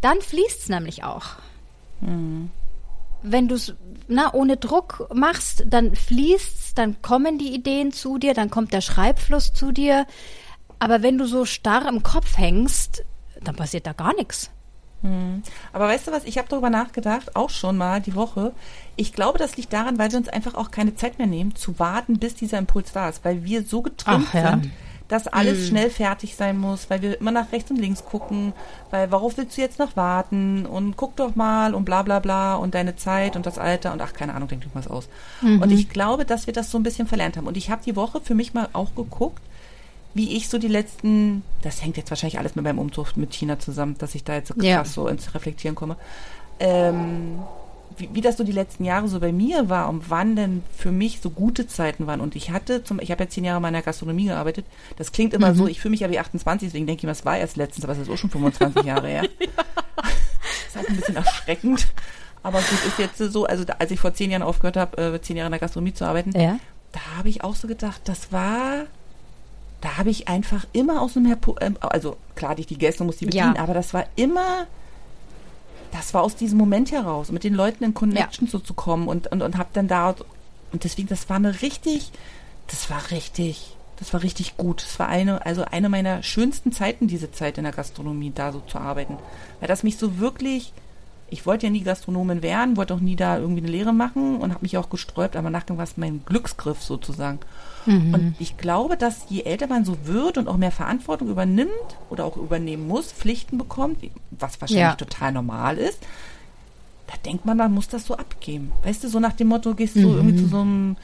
[0.00, 1.36] dann fließt es nämlich auch.
[3.22, 3.74] Wenn du es
[4.32, 9.52] ohne Druck machst, dann fließt dann kommen die Ideen zu dir, dann kommt der Schreibfluss
[9.52, 10.06] zu dir.
[10.80, 13.04] Aber wenn du so starr im Kopf hängst,
[13.40, 14.50] dann passiert da gar nichts.
[15.72, 18.52] Aber weißt du was, ich habe darüber nachgedacht, auch schon mal die Woche.
[18.96, 21.78] Ich glaube, das liegt daran, weil wir uns einfach auch keine Zeit mehr nehmen, zu
[21.78, 24.50] warten, bis dieser Impuls da ist, weil wir so getrimmt Ach, ja.
[24.50, 24.70] sind,
[25.08, 28.52] dass alles schnell fertig sein muss, weil wir immer nach rechts und links gucken,
[28.90, 32.54] weil worauf willst du jetzt noch warten und guck doch mal und bla bla bla
[32.54, 35.08] und deine Zeit und das Alter und ach, keine Ahnung, denk dir was aus.
[35.42, 37.46] Und ich glaube, dass wir das so ein bisschen verlernt haben.
[37.46, 39.42] Und ich habe die Woche für mich mal auch geguckt,
[40.14, 43.58] wie ich so die letzten, das hängt jetzt wahrscheinlich alles mit meinem Umzug mit China
[43.58, 44.84] zusammen, dass ich da jetzt so krass Ja.
[44.84, 45.96] so ins Reflektieren komme.
[46.58, 47.38] Ähm,
[47.96, 50.92] wie, wie das so die letzten Jahre so bei mir war und wann denn für
[50.92, 52.20] mich so gute Zeiten waren.
[52.20, 54.64] Und ich hatte zum, ich habe ja zehn Jahre in der Gastronomie gearbeitet.
[54.96, 57.24] Das klingt immer so, ich fühle mich ja wie 28, deswegen denke ich mir, das
[57.24, 59.22] war erst letztens, aber es ist auch schon 25 Jahre her.
[59.96, 61.88] Das ist halt ein bisschen erschreckend.
[62.44, 65.20] Aber gut, ist jetzt so, also da, als ich vor zehn Jahren aufgehört habe, äh,
[65.20, 66.58] zehn Jahre in der Gastronomie zu arbeiten, Ja.
[66.92, 68.84] da habe ich auch so gedacht, das war,
[69.80, 73.04] da habe ich einfach immer aus einem, Herpo, ähm, also klar, hatte ich die Gäste
[73.04, 73.62] muss die bedienen, Ja.
[73.62, 74.66] aber das war immer,
[75.92, 79.26] das war aus diesem Moment heraus, mit den Leuten in Connection so zu kommen und,
[79.28, 80.14] und, und hab dann da,
[80.72, 82.12] und deswegen, das war eine richtig,
[82.68, 84.82] das war richtig, das war richtig gut.
[84.82, 88.60] Das war eine, also eine meiner schönsten Zeiten, diese Zeit in der Gastronomie, da so
[88.60, 89.18] zu arbeiten.
[89.58, 90.72] Weil das mich so wirklich,
[91.28, 94.50] ich wollte ja nie Gastronomin werden, wollte auch nie da irgendwie eine Lehre machen und
[94.52, 97.40] habe mich auch gesträubt, aber nachher war es mein Glücksgriff sozusagen.
[97.86, 101.70] Und ich glaube, dass je älter man so wird und auch mehr Verantwortung übernimmt
[102.10, 103.98] oder auch übernehmen muss, Pflichten bekommt,
[104.30, 104.94] was wahrscheinlich Ja.
[104.94, 105.98] total normal ist,
[107.06, 108.72] da denkt man, man muss das so abgeben.
[108.84, 110.96] Weißt du, so nach dem Motto, gehst du irgendwie zu so einem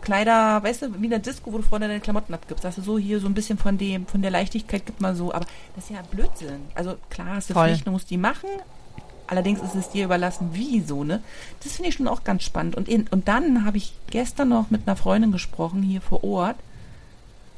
[0.00, 2.62] Kleider, weißt du, wie in der Disco, wo du vorne deine Klamotten abgibst.
[2.62, 5.32] Sagst du so, hier so ein bisschen von dem, von der Leichtigkeit gibt man so,
[5.34, 6.60] aber das ist ja Blödsinn.
[6.74, 7.68] Also klar, hast du Voll.
[7.68, 8.48] Pflichten, du musst die machen.
[9.30, 11.22] Allerdings ist es dir überlassen, wie so, ne?
[11.62, 12.74] Das finde ich schon auch ganz spannend.
[12.74, 16.56] Und, in, und dann habe ich gestern noch mit einer Freundin gesprochen hier vor Ort.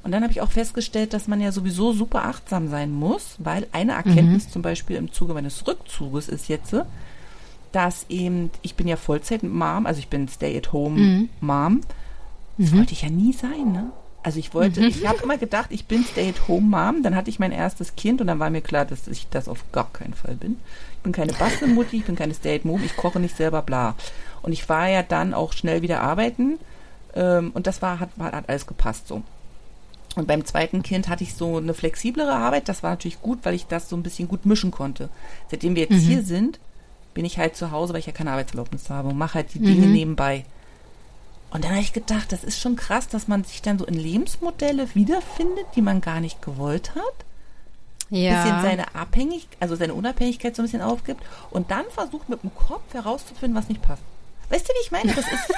[0.04, 3.66] Und dann habe ich auch festgestellt, dass man ja sowieso super achtsam sein muss, weil
[3.72, 6.76] eine Erkenntnis zum Beispiel im Zuge meines Rückzuges ist jetzt,
[7.72, 11.80] dass eben, ich bin ja Vollzeit-Mom, also ich bin Stay-at-home-Mom.
[12.58, 13.90] Das wollte ich ja nie sein, ne?
[14.22, 17.02] Also ich wollte, ich habe immer gedacht, ich bin Stay-at-home-Mom.
[17.02, 19.64] Dann hatte ich mein erstes Kind und dann war mir klar, dass ich das auf
[19.72, 20.58] gar keinen Fall bin.
[20.96, 23.96] Ich bin keine Bastelmutti, ich bin keine Stay-at-Mom, ich koche nicht selber, bla.
[24.42, 26.58] Und ich war ja dann auch schnell wieder arbeiten
[27.14, 29.22] ähm, und das war hat, hat alles gepasst so.
[30.14, 32.68] Und beim zweiten Kind hatte ich so eine flexiblere Arbeit.
[32.68, 35.08] Das war natürlich gut, weil ich das so ein bisschen gut mischen konnte.
[35.50, 36.60] Seitdem wir jetzt hier sind,
[37.14, 39.60] bin ich halt zu Hause, weil ich ja keine Arbeitserlaubnis habe und mache halt die
[39.60, 40.44] Dinge nebenbei.
[41.52, 43.94] Und dann habe ich gedacht, das ist schon krass, dass man sich dann so in
[43.94, 47.26] Lebensmodelle wiederfindet, die man gar nicht gewollt hat.
[48.08, 48.62] Bisschen Ja.
[48.62, 52.92] seine Abhängigkeit, also seine Unabhängigkeit so ein bisschen aufgibt und dann versucht mit dem Kopf
[52.94, 54.02] herauszufinden, was nicht passt.
[54.50, 55.14] Weißt du, wie ich meine?
[55.14, 55.32] Das ist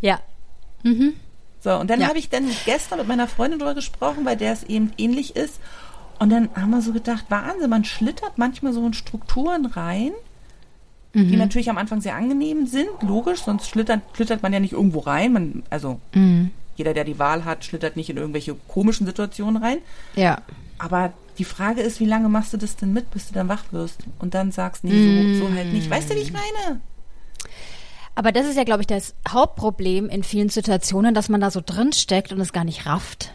[0.00, 0.20] Ja.
[1.60, 2.08] So, und dann Ja.
[2.08, 5.58] habe ich dann gestern mit meiner Freundin drüber gesprochen, weil der es eben ähnlich ist.
[6.18, 10.12] Und dann haben wir so gedacht, Wahnsinn, man schlittert manchmal so in Strukturen rein,
[11.14, 15.00] die natürlich am Anfang sehr angenehm sind, logisch, sonst schlittert, schlittert man ja nicht irgendwo
[15.00, 15.32] rein.
[15.32, 16.00] Man, also
[16.76, 19.78] jeder, der die Wahl hat, schlittert nicht in irgendwelche komischen Situationen rein.
[20.14, 20.42] Ja.
[20.78, 23.64] Aber die Frage ist, wie lange machst du das denn mit, bis du dann wach
[23.72, 25.90] wirst und dann sagst, nee, so, so halt nicht.
[25.90, 26.80] Weißt du, wie ich meine?
[28.14, 31.62] Aber das ist ja, glaube ich, das Hauptproblem in vielen Situationen, dass man da so
[31.64, 33.32] drin steckt und es gar nicht rafft.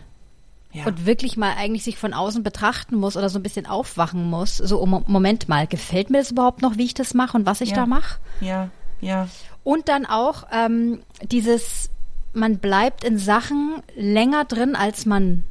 [0.74, 0.86] Ja.
[0.88, 4.58] Und wirklich mal eigentlich sich von außen betrachten muss oder so ein bisschen aufwachen muss.
[4.58, 7.46] So, oh, Mo- Moment mal, gefällt mir das überhaupt noch, wie ich das mache und
[7.46, 7.76] was ich Ja.
[7.76, 8.20] da mache?
[8.42, 9.28] ja, ja.
[9.64, 11.90] Und dann auch ähm, dieses,
[12.34, 15.44] man bleibt in Sachen länger drin, als man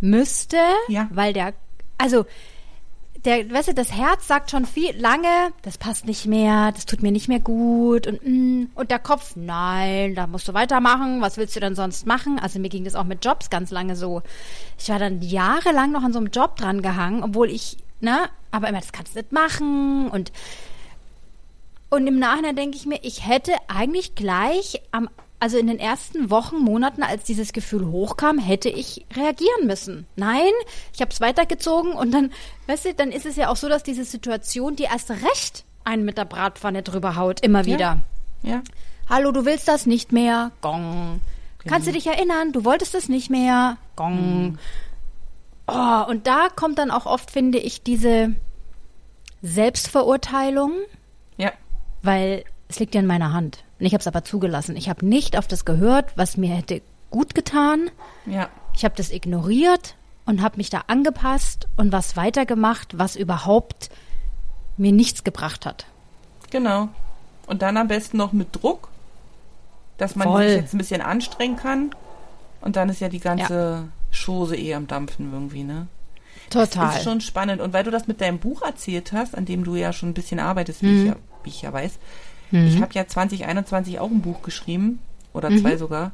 [0.00, 0.56] müsste,
[0.88, 1.08] Ja.
[1.10, 1.54] weil der,
[1.98, 2.24] also
[3.24, 7.02] der, weißt du, das Herz sagt schon viel lange, das passt nicht mehr, das tut
[7.02, 11.36] mir nicht mehr gut und mm, und der Kopf, nein, da musst du weitermachen, was
[11.36, 12.38] willst du denn sonst machen?
[12.38, 14.22] Also mir ging das auch mit Jobs ganz lange so.
[14.78, 18.68] Ich war dann jahrelang noch an so einem Job dran gehangen, obwohl ich, ne, aber
[18.68, 20.32] immer, das kannst du nicht machen und
[21.90, 25.08] und im Nachhinein denke ich mir, ich hätte eigentlich gleich am
[25.40, 30.06] also in den ersten Wochen, Monaten, als dieses Gefühl hochkam, hätte ich reagieren müssen.
[30.16, 30.50] Nein,
[30.92, 32.32] ich habe es weitergezogen und dann,
[32.66, 36.04] weißt du, dann ist es ja auch so, dass diese Situation, die erst recht einen
[36.04, 38.02] mit der Bratpfanne drüber haut, immer wieder.
[38.42, 38.50] Ja.
[38.50, 38.62] ja.
[39.08, 40.50] Hallo, du willst das nicht mehr?
[40.60, 41.20] Gong.
[41.58, 41.72] Genau.
[41.72, 42.52] Kannst du dich erinnern?
[42.52, 43.78] Du wolltest es nicht mehr?
[43.96, 44.42] Gong.
[44.42, 44.58] Mhm.
[45.66, 48.34] Oh, und da kommt dann auch oft, finde ich, diese
[49.42, 50.72] Selbstverurteilung.
[51.36, 51.52] Ja.
[52.02, 53.64] Weil es liegt ja in meiner Hand.
[53.78, 54.76] Und ich habe es aber zugelassen.
[54.76, 57.90] Ich habe nicht auf das gehört, was mir hätte gut getan.
[58.26, 58.48] Ja.
[58.74, 59.94] Ich habe das ignoriert
[60.26, 63.90] und habe mich da angepasst und was weitergemacht, was überhaupt
[64.76, 65.86] mir nichts gebracht hat.
[66.50, 66.88] Genau.
[67.46, 68.88] Und dann am besten noch mit Druck,
[69.96, 70.48] dass man Voll.
[70.48, 71.90] sich jetzt ein bisschen anstrengen kann.
[72.60, 73.88] Und dann ist ja die ganze ja.
[74.12, 75.86] Chose eh am Dampfen irgendwie, ne?
[76.50, 76.86] Total.
[76.86, 77.60] Das ist schon spannend.
[77.60, 80.14] Und weil du das mit deinem Buch erzählt hast, an dem du ja schon ein
[80.14, 81.00] bisschen arbeitest, wie, mhm.
[81.00, 81.98] ich, ja, wie ich ja weiß,
[82.50, 82.66] Mhm.
[82.66, 85.00] Ich habe ja 2021 auch ein Buch geschrieben,
[85.32, 85.60] oder mhm.
[85.60, 86.12] zwei sogar.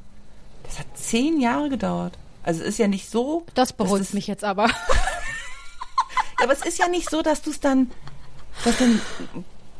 [0.65, 2.17] Das hat zehn Jahre gedauert.
[2.43, 3.45] Also es ist ja nicht so.
[3.55, 4.71] Das beruhigt das, mich jetzt aber.
[6.43, 7.91] aber es ist ja nicht so, dass du es dann,
[8.65, 9.01] dass dann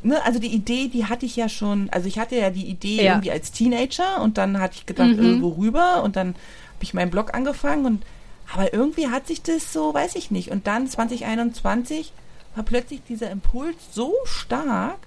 [0.07, 3.03] Ne, also die Idee, die hatte ich ja schon, also ich hatte ja die Idee
[3.03, 3.13] ja.
[3.13, 5.19] irgendwie als Teenager und dann hatte ich gedacht, mhm.
[5.19, 8.05] irgendwo rüber und dann habe ich meinen Blog angefangen und
[8.53, 10.51] aber irgendwie hat sich das so, weiß ich nicht.
[10.51, 12.13] Und dann 2021
[12.55, 14.99] war plötzlich dieser Impuls so stark,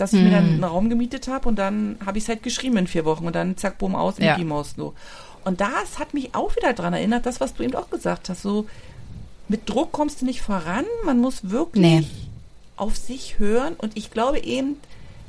[0.00, 0.24] dass ich hm.
[0.24, 0.54] mir dann hm.
[0.54, 3.34] einen Raum gemietet habe und dann habe ich es halt geschrieben in vier Wochen und
[3.34, 4.32] dann zack, bumm, aus, ja.
[4.32, 4.94] Mickey Mouse so.
[5.44, 8.42] Und das hat mich auch wieder daran erinnert, das, was du eben auch gesagt hast,
[8.42, 8.66] so
[9.48, 12.06] mit Druck kommst du nicht voran, man muss wirklich nee.
[12.76, 14.76] auf sich hören und ich glaube eben,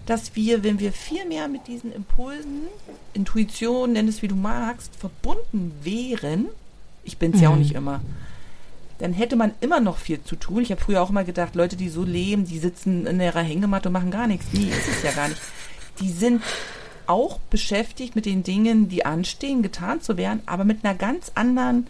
[0.06, 2.68] dass wir, wenn wir viel mehr mit diesen Impulsen,
[3.14, 6.48] Intuition, nenn es wie du magst, verbunden wären,
[7.04, 7.44] ich bin es mhm.
[7.44, 7.62] ja auch mhm.
[7.62, 8.02] nicht immer,
[9.02, 10.62] dann hätte man immer noch viel zu tun.
[10.62, 13.90] Ich habe früher auch immer gedacht, Leute, die so leben, die sitzen in ihrer Hängematte
[13.90, 14.46] und machen gar nichts.
[14.54, 15.42] Nee, ist es ja gar nicht.
[16.00, 16.44] Die sind
[17.08, 21.88] auch beschäftigt mit den Dingen, die anstehen, getan zu werden, aber mit einer ganz anderen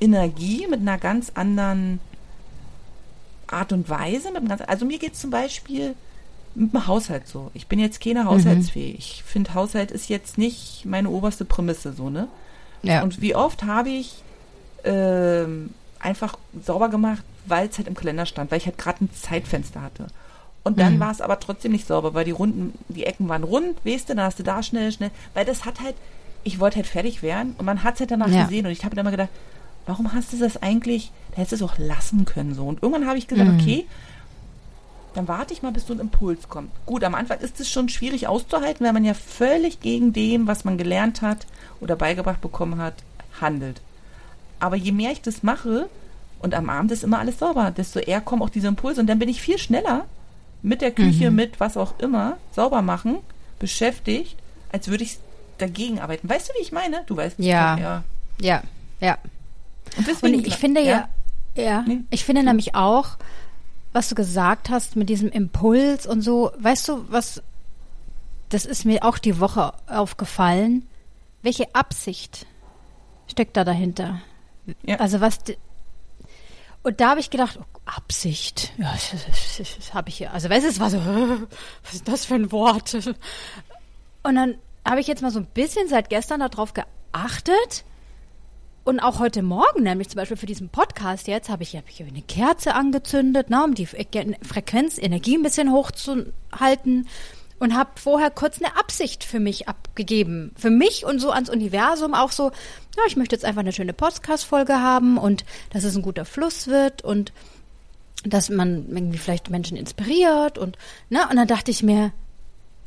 [0.00, 2.00] Energie, mit einer ganz anderen
[3.46, 4.32] Art und Weise.
[4.32, 5.94] Ganz, also mir geht es zum Beispiel
[6.54, 7.50] mit dem Haushalt so.
[7.52, 8.94] Ich bin jetzt keine Haushaltsfähig.
[8.94, 8.98] Mhm.
[8.98, 12.28] Ich finde, Haushalt ist jetzt nicht meine oberste Prämisse so, ne?
[12.82, 13.02] Ja.
[13.02, 14.22] Und wie oft habe ich
[14.84, 19.10] ähm, einfach sauber gemacht, weil es halt im Kalender stand, weil ich halt gerade ein
[19.12, 20.06] Zeitfenster hatte.
[20.62, 21.00] Und dann mhm.
[21.00, 24.14] war es aber trotzdem nicht sauber, weil die Runden, die Ecken waren rund, weißt du,
[24.14, 25.94] dann hast du da schnell, schnell, weil das hat halt,
[26.44, 28.44] ich wollte halt fertig werden und man hat es halt danach ja.
[28.44, 29.30] gesehen und ich habe dann immer gedacht,
[29.86, 32.66] warum hast du das eigentlich, da hättest du es auch lassen können so.
[32.66, 33.58] Und irgendwann habe ich gesagt, mhm.
[33.58, 33.86] okay,
[35.14, 36.70] dann warte ich mal, bis so ein Impuls kommt.
[36.86, 40.64] Gut, am Anfang ist es schon schwierig auszuhalten, weil man ja völlig gegen dem, was
[40.64, 41.46] man gelernt hat
[41.80, 42.94] oder beigebracht bekommen hat,
[43.40, 43.80] handelt.
[44.60, 45.88] Aber je mehr ich das mache,
[46.40, 49.00] und am Abend ist immer alles sauber, desto eher kommen auch diese Impulse.
[49.00, 50.06] Und dann bin ich viel schneller
[50.62, 51.36] mit der Küche, mhm.
[51.36, 53.18] mit was auch immer, sauber machen,
[53.58, 54.36] beschäftigt,
[54.72, 55.18] als würde ich
[55.58, 56.28] dagegen arbeiten.
[56.28, 57.02] Weißt du, wie ich meine?
[57.06, 57.38] Du weißt.
[57.38, 57.78] Ja.
[57.78, 58.04] Ja.
[58.40, 58.62] Ja.
[59.00, 59.18] ja.
[59.98, 61.08] Und, deswegen, und ich finde ja,
[61.54, 62.00] ja, ja nee.
[62.10, 63.18] ich finde nämlich auch,
[63.92, 67.42] was du gesagt hast mit diesem Impuls und so, weißt du, was,
[68.48, 70.86] das ist mir auch die Woche aufgefallen.
[71.42, 72.46] Welche Absicht
[73.26, 74.20] steckt da dahinter?
[74.82, 74.96] Ja.
[74.96, 75.38] Also was,
[76.82, 79.10] und da habe ich gedacht, oh, Absicht, ja, das,
[79.56, 80.32] das, das habe ich hier.
[80.32, 80.98] Also weißt du, es war so,
[81.84, 82.94] was ist das für ein Wort?
[84.22, 87.84] Und dann habe ich jetzt mal so ein bisschen seit gestern darauf geachtet.
[88.82, 92.00] Und auch heute Morgen, nämlich zum Beispiel für diesen Podcast jetzt, habe ich, hab ich
[92.00, 97.06] eine Kerze angezündet, ne, um die Frequenz, Energie ein bisschen hochzuhalten
[97.60, 100.52] und habe vorher kurz eine Absicht für mich abgegeben.
[100.56, 102.50] Für mich und so ans Universum auch so,
[102.96, 106.66] ja, ich möchte jetzt einfach eine schöne Podcast-Folge haben und dass es ein guter Fluss
[106.66, 107.32] wird und
[108.24, 110.76] dass man irgendwie vielleicht Menschen inspiriert und,
[111.10, 112.12] ne, und dann dachte ich mir,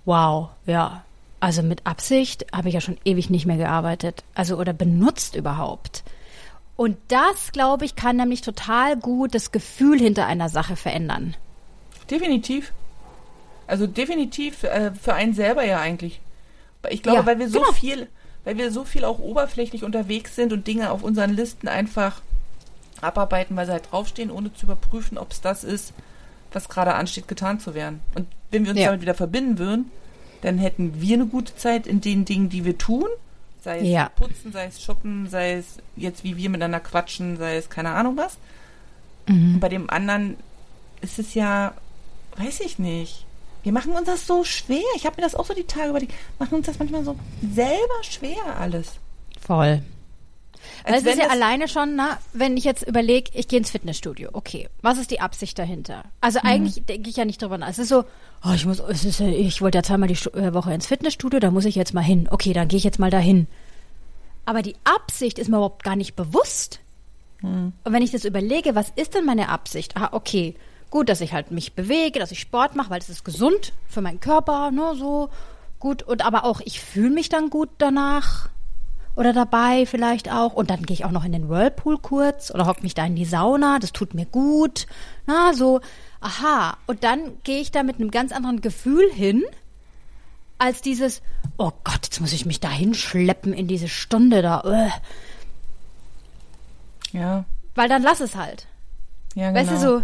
[0.06, 1.04] wow, ja,
[1.40, 6.04] also mit Absicht habe ich ja schon ewig nicht mehr gearbeitet, also oder benutzt überhaupt.
[6.76, 11.36] Und das, glaube ich, kann nämlich total gut das Gefühl hinter einer Sache verändern.
[12.10, 12.74] Definitiv.
[13.68, 16.22] Also definitiv äh, für einen selber ja eigentlich.
[16.90, 17.72] Ich glaube, ja, weil wir so genau.
[17.72, 18.08] viel,
[18.44, 22.22] weil wir so viel auch oberflächlich unterwegs sind und Dinge auf unseren Listen einfach
[23.02, 25.94] abarbeiten, weil sie halt draufstehen, ohne zu überprüfen, ob es das ist,
[26.52, 28.02] was gerade ansteht, getan zu werden.
[28.16, 28.88] Und wenn wir uns ja.
[28.88, 29.92] damit wieder verbinden würden,
[30.42, 33.08] dann hätten wir eine gute Zeit in den Dingen, die wir tun.
[33.62, 34.10] Sei es ja.
[34.10, 38.18] putzen, sei es shoppen, sei es jetzt wie wir miteinander quatschen, sei es keine Ahnung
[38.18, 38.38] was.
[39.28, 39.56] Mhm.
[39.56, 40.36] Und bei dem anderen
[41.02, 41.74] ist es ja,
[42.36, 43.26] weiß ich nicht.
[43.64, 44.82] Wir machen uns das so schwer.
[44.96, 46.14] Ich habe mir das auch so die Tage überlegt.
[46.40, 47.16] Machen uns das manchmal so
[47.54, 48.94] selber schwer alles.
[49.46, 49.82] Voll.
[50.86, 54.30] Weil es ist ja alleine schon, na, wenn ich jetzt überlege, ich gehe ins Fitnessstudio,
[54.34, 56.04] okay, was ist die Absicht dahinter?
[56.22, 56.48] Also Mhm.
[56.50, 57.68] eigentlich denke ich ja nicht drüber nach.
[57.70, 58.06] Es ist so,
[58.46, 61.40] oh, ich muss, es ist, ich wollte ja zweimal die Stu- äh, Woche ins Fitnessstudio,
[61.40, 62.28] da muss ich jetzt mal hin.
[62.32, 63.48] Okay, dann gehe ich jetzt mal dahin.
[64.46, 66.80] Aber die Absicht ist mir überhaupt gar nicht bewusst.
[67.42, 67.74] Mhm.
[67.84, 69.96] Und wenn ich das überlege, was ist denn meine Absicht?
[69.98, 70.56] Ah, okay,
[70.94, 74.02] gut, dass ich halt mich bewege, dass ich Sport mache, weil es ist gesund für
[74.02, 75.32] meinen Körper, ne, so
[75.80, 76.04] gut.
[76.04, 78.50] Und aber auch, ich fühle mich dann gut danach
[79.16, 80.54] oder dabei vielleicht auch.
[80.54, 83.16] Und dann gehe ich auch noch in den Whirlpool kurz oder hock mich da in
[83.16, 84.86] die Sauna, das tut mir gut.
[85.26, 85.82] Na, so,
[86.22, 86.78] aha.
[86.86, 89.44] Und dann gehe ich da mit einem ganz anderen Gefühl hin,
[90.60, 91.24] als dieses,
[91.58, 94.62] oh Gott, jetzt muss ich mich da hinschleppen in diese Stunde da.
[94.62, 94.90] Äh.
[97.18, 98.68] Ja, Weil dann lass es halt.
[99.34, 99.60] ja, genau.
[99.60, 100.04] Weißt du, so,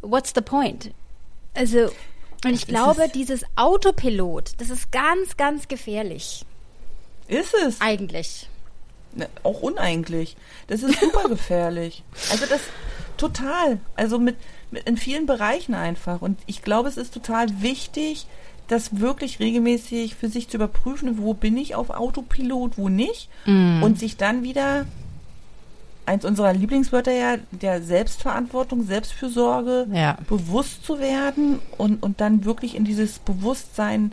[0.00, 0.92] what's the point?
[1.54, 1.90] Also,
[2.44, 3.12] und ich glaube, es.
[3.12, 6.44] dieses Autopilot, das ist ganz, ganz gefährlich.
[7.26, 7.80] Ist es.
[7.80, 8.48] Eigentlich.
[9.14, 10.36] Ne, Auch uneigentlich.
[10.66, 12.02] Das ist super gefährlich.
[12.30, 12.60] Also das
[13.16, 13.80] total.
[13.96, 14.36] Also mit,
[14.70, 16.22] mit in vielen Bereichen einfach.
[16.22, 18.26] Und ich glaube, es ist total wichtig,
[18.68, 23.28] das wirklich regelmäßig für sich zu überprüfen, wo bin ich auf Autopilot, wo nicht.
[23.82, 24.86] Und sich dann wieder
[26.08, 30.16] eins unserer Lieblingswörter ja, der Selbstverantwortung, Selbstfürsorge, Ja.
[30.28, 34.12] bewusst zu werden und, und dann wirklich in dieses Bewusstsein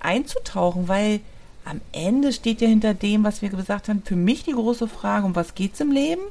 [0.00, 1.20] einzutauchen, weil
[1.64, 5.26] am Ende steht ja hinter dem, was wir gesagt haben, für mich die große Frage,
[5.26, 6.22] um was geht's im Leben?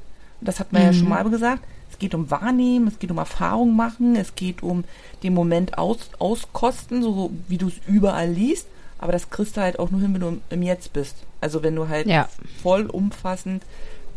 [0.41, 1.63] Das hat man ja schon mal gesagt.
[1.91, 4.84] Es geht um Wahrnehmen, es geht um Erfahrung machen, es geht um
[5.24, 8.65] den Moment aus, auskosten, so wie du es überall liest.
[8.97, 11.15] Aber das kriegst du halt auch nur hin, wenn du im, im Jetzt bist.
[11.41, 12.28] Also wenn du halt Ja.
[12.62, 13.63] vollumfassend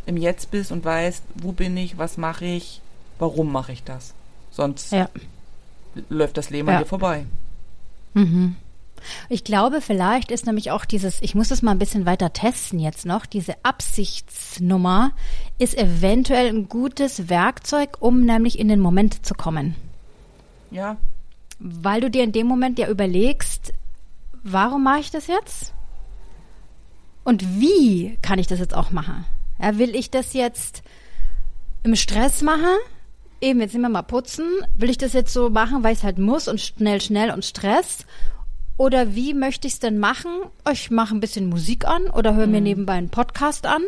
[0.06, 2.80] im Jetzt bist und weißt, wo bin ich, was mache ich,
[3.18, 4.14] warum mache ich das.
[4.50, 5.08] Sonst Ja.
[6.08, 6.74] läuft das Leben Ja.
[6.76, 7.24] an dir vorbei.
[8.14, 8.56] Mhm.
[9.28, 12.78] Ich glaube, vielleicht ist nämlich auch dieses, ich muss das mal ein bisschen weiter testen
[12.78, 15.12] jetzt noch, diese Absichtsnummer
[15.58, 19.74] ist eventuell ein gutes Werkzeug, um nämlich in den Moment zu kommen.
[20.70, 20.96] Ja,
[21.60, 23.72] Weil du dir in dem Moment ja überlegst,
[24.42, 25.72] warum mache ich das jetzt?
[27.24, 29.24] Und wie kann ich das jetzt auch machen?
[29.60, 30.82] Ja, will ich das jetzt
[31.82, 32.76] im Stress machen?
[33.40, 34.46] Eben, jetzt nehmen wir mal putzen.
[34.76, 37.44] Will ich das jetzt so machen, weil ich es halt muss und schnell, schnell und
[37.44, 38.06] Stress?
[38.76, 40.30] Oder wie möchte ich es denn machen?
[40.70, 43.82] Ich mache ein bisschen Musik an oder höre mir nebenbei einen Podcast an.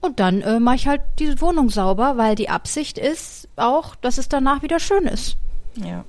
[0.00, 4.18] Und dann äh, mache ich halt die Wohnung sauber, weil die Absicht ist auch, dass
[4.18, 5.36] es danach wieder schön ist.
[5.76, 6.04] ja.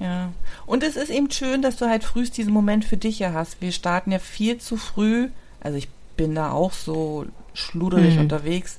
[0.00, 0.32] Ja.
[0.64, 3.60] Und es ist eben schön, dass du halt frühst diesen Moment für dich ja hast.
[3.60, 5.28] Wir starten ja viel zu früh.
[5.60, 5.88] Also ich
[6.18, 8.20] bin da auch so schluderig Mhm.
[8.20, 8.78] unterwegs,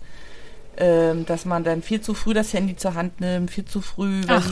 [0.78, 4.22] ähm, dass man dann viel zu früh das Handy zur Hand nimmt, viel zu früh,
[4.30, 4.50] Ach,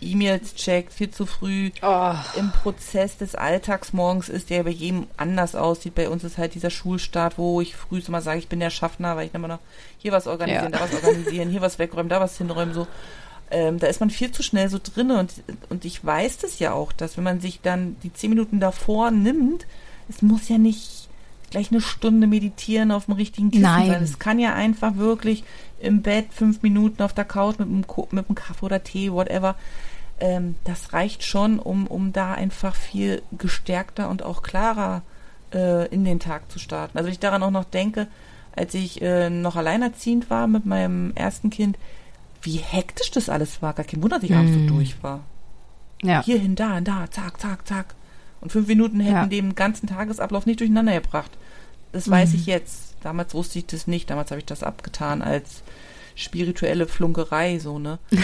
[0.00, 2.12] E-Mails checkt, viel zu früh Oh.
[2.36, 5.94] im Prozess des Alltags morgens ist, der bei jedem anders aussieht.
[5.96, 9.16] Bei uns ist halt dieser Schulstart, wo ich früh immer sage, ich bin der Schaffner,
[9.16, 9.58] weil ich immer noch
[9.98, 10.78] hier was organisieren, Ja.
[10.78, 12.86] da was organisieren, hier was wegräumen, da was hinräumen, so.
[13.50, 15.32] Ähm, da ist man viel zu schnell so drin und,
[15.70, 19.10] und ich weiß das ja auch, dass wenn man sich dann die zehn Minuten davor
[19.10, 19.66] nimmt,
[20.10, 20.97] es muss ja nicht
[21.50, 23.88] gleich eine Stunde meditieren auf dem richtigen Kissen Nein.
[23.88, 24.02] sein.
[24.02, 25.44] Es kann ja einfach wirklich
[25.80, 29.54] im Bett fünf Minuten auf der Couch mit einem, mit einem Kaffee oder Tee, whatever.
[30.20, 35.02] Ähm, das reicht schon, um, um da einfach viel gestärkter und auch klarer
[35.54, 36.98] äh, in den Tag zu starten.
[36.98, 38.08] Also wenn ich daran auch noch denke,
[38.54, 41.78] als ich äh, noch alleinerziehend war mit meinem ersten Kind,
[42.42, 43.72] wie hektisch das alles war.
[43.72, 45.20] Gar kein Wunder, dass ich abends so durch war.
[46.02, 46.22] Ja.
[46.22, 47.94] Hierhin, da und da, zack, zack, zack.
[48.40, 49.26] Und fünf Minuten hätten Ja.
[49.26, 51.30] den ganzen Tagesablauf nicht durcheinander gebracht.
[51.92, 52.94] Das weiß ich jetzt.
[53.02, 54.10] Damals wusste ich das nicht.
[54.10, 55.62] Damals habe ich das abgetan als
[56.14, 57.98] spirituelle Flunkerei, so, ne?
[58.12, 58.18] ähm,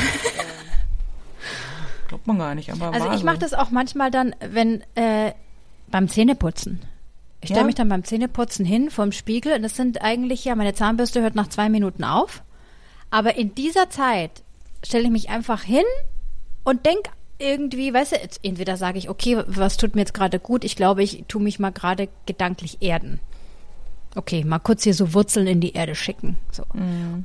[2.09, 3.25] glaubt man gar nicht, aber Also ich so.
[3.25, 5.33] mache das auch manchmal dann, wenn äh,
[5.89, 6.81] beim Zähneputzen.
[7.41, 7.67] Ich stelle Ja.
[7.67, 11.35] mich dann beim Zähneputzen hin vorm Spiegel und das sind eigentlich ja, meine Zahnbürste hört
[11.35, 12.43] nach zwei Minuten auf.
[13.11, 14.43] Aber in dieser Zeit
[14.85, 15.85] stelle ich mich einfach hin
[16.65, 20.65] und denk irgendwie, weißt du, entweder sage ich, okay, was tut mir jetzt gerade gut?
[20.65, 23.21] Ich glaube, ich tue mich mal gerade gedanklich erden.
[24.17, 26.37] Okay, mal kurz hier so Wurzeln in die Erde schicken.
[26.53, 26.63] So.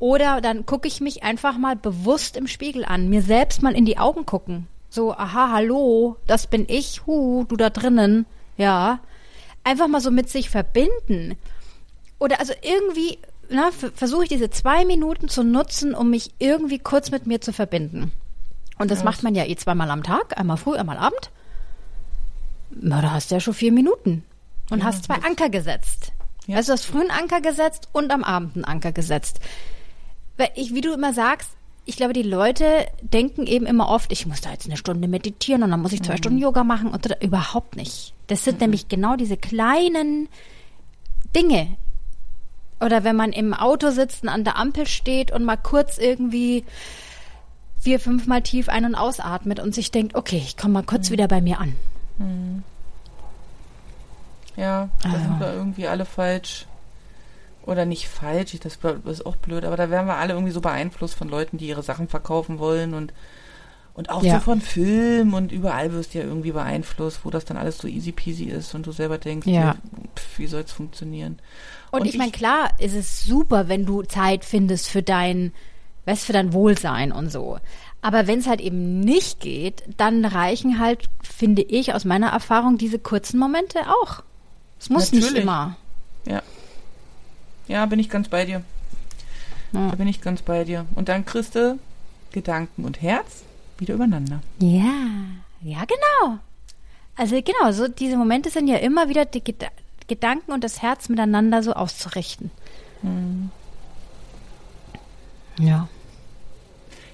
[0.00, 3.84] Oder dann gucke ich mich einfach mal bewusst im Spiegel an, mir selbst mal in
[3.84, 4.66] die Augen gucken.
[4.88, 8.98] So, aha, hallo, das bin ich, hu, du da drinnen, ja.
[9.62, 11.36] Einfach mal so mit sich verbinden.
[12.18, 13.18] Oder also irgendwie,
[13.48, 17.40] na, f- versuche ich diese zwei Minuten zu nutzen, um mich irgendwie kurz mit mir
[17.40, 18.10] zu verbinden.
[18.80, 21.30] Und das macht man ja eh zweimal am Tag, einmal früh, einmal Abend.
[22.70, 24.24] Na, da hast du ja schon vier Minuten.
[24.70, 26.12] Und Ja, hast zwei Anker gesetzt.
[26.46, 26.56] Ja.
[26.56, 29.38] Also du hast früh einen Anker gesetzt und am Abend einen Anker gesetzt.
[30.38, 31.50] Weil ich, wie du immer sagst,
[31.84, 35.62] ich glaube, die Leute denken eben immer oft, ich muss da jetzt eine Stunde meditieren
[35.62, 38.14] und dann muss ich zwei Stunden Yoga machen und so, überhaupt nicht.
[38.28, 40.30] Das sind nämlich genau diese kleinen
[41.36, 41.76] Dinge.
[42.80, 46.64] Oder wenn man im Auto sitzt und an der Ampel steht und mal kurz irgendwie
[47.80, 51.12] vier, fünfmal tief ein- und ausatmet und sich denkt, okay, ich komme mal kurz Mhm.
[51.14, 51.74] wieder bei mir an.
[54.56, 55.18] Ja, da Ah.
[55.18, 56.66] sind wir irgendwie alle falsch.
[57.66, 61.14] Oder nicht falsch, das ist auch blöd, aber da werden wir alle irgendwie so beeinflusst
[61.14, 63.12] von Leuten, die ihre Sachen verkaufen wollen und,
[63.94, 64.34] und auch Ja.
[64.34, 67.86] so von Film und überall wirst du ja irgendwie beeinflusst, wo das dann alles so
[67.86, 69.76] easy peasy ist und du selber denkst, Ja.
[70.16, 71.38] pf, wie soll es funktionieren?
[71.90, 75.52] Und, Und ich meine, ich- klar, ist es super, wenn du Zeit findest für dein,
[76.10, 77.58] weißt, für dein Wohlsein und so.
[78.02, 82.78] Aber wenn es halt eben nicht geht, dann reichen halt, finde ich, aus meiner Erfahrung,
[82.78, 84.22] diese kurzen Momente auch.
[84.78, 85.42] Es muss nicht Natürlich.
[85.42, 85.76] immer.
[86.26, 86.42] Ja.
[87.68, 88.62] Ja, bin ich ganz bei dir.
[89.72, 89.90] Ja.
[89.90, 90.86] Da bin ich ganz bei dir.
[90.94, 91.78] Und dann kriegst du
[92.32, 93.42] Gedanken und Herz
[93.78, 94.40] wieder übereinander.
[94.58, 94.94] Ja,
[95.62, 96.38] ja, genau.
[97.16, 99.68] Also genau, so diese Momente sind ja immer wieder die Geda
[100.08, 102.50] Gedanken und das Herz miteinander so auszurichten.
[105.58, 105.88] Ja.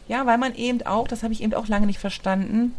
[0.08, 2.74] Ja, weil man eben auch, das habe ich eben auch lange nicht verstanden,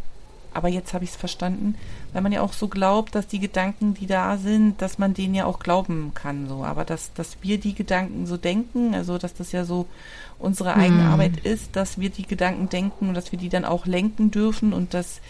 [0.53, 1.75] aber jetzt habe ich es verstanden,
[2.13, 5.36] weil man ja auch so glaubt, dass die Gedanken, die da sind, dass man denen
[5.36, 6.63] ja auch glauben kann, so.
[6.63, 9.86] Aber dass, dass wir die Gedanken so denken, also dass das ja so
[10.39, 11.11] unsere eigene Hm.
[11.11, 14.73] Arbeit ist, dass wir die Gedanken denken und dass wir die dann auch lenken dürfen
[14.73, 15.21] und dass,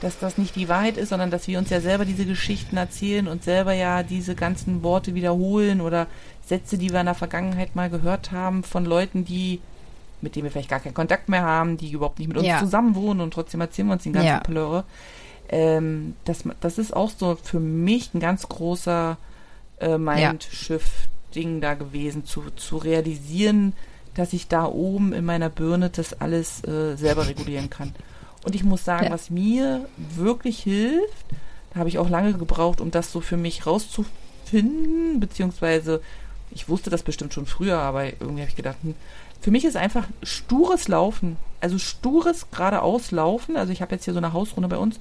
[0.00, 3.28] dass das nicht die Wahrheit ist, sondern dass wir uns ja selber diese Geschichten erzählen
[3.28, 6.08] und selber ja diese ganzen Worte wiederholen oder
[6.44, 9.60] Sätze, die wir in der Vergangenheit mal gehört haben von Leuten, die
[10.26, 12.58] mit denen wir vielleicht gar keinen Kontakt mehr haben, die überhaupt nicht mit uns Ja.
[12.58, 14.40] zusammen wohnen und trotzdem erzählen wir uns den ganzen Ja.
[14.40, 14.82] Plöre.
[15.48, 19.16] Ähm, das, das ist auch so für mich ein ganz großer
[19.78, 23.72] äh, Mindshift-Ding da gewesen, zu, zu realisieren,
[24.14, 27.94] dass ich da oben in meiner Birne das alles äh, selber regulieren kann.
[28.44, 29.10] Und ich muss sagen, Ja.
[29.12, 31.26] was mir wirklich hilft,
[31.72, 36.00] da habe ich auch lange gebraucht, um das so für mich rauszufinden, beziehungsweise
[36.50, 38.94] ich wusste das bestimmt schon früher, aber irgendwie habe ich gedacht, hm,
[39.40, 43.56] für mich ist einfach stures Laufen, also stures geradeaus Laufen.
[43.56, 44.98] Also ich habe jetzt hier so eine Hausrunde bei uns,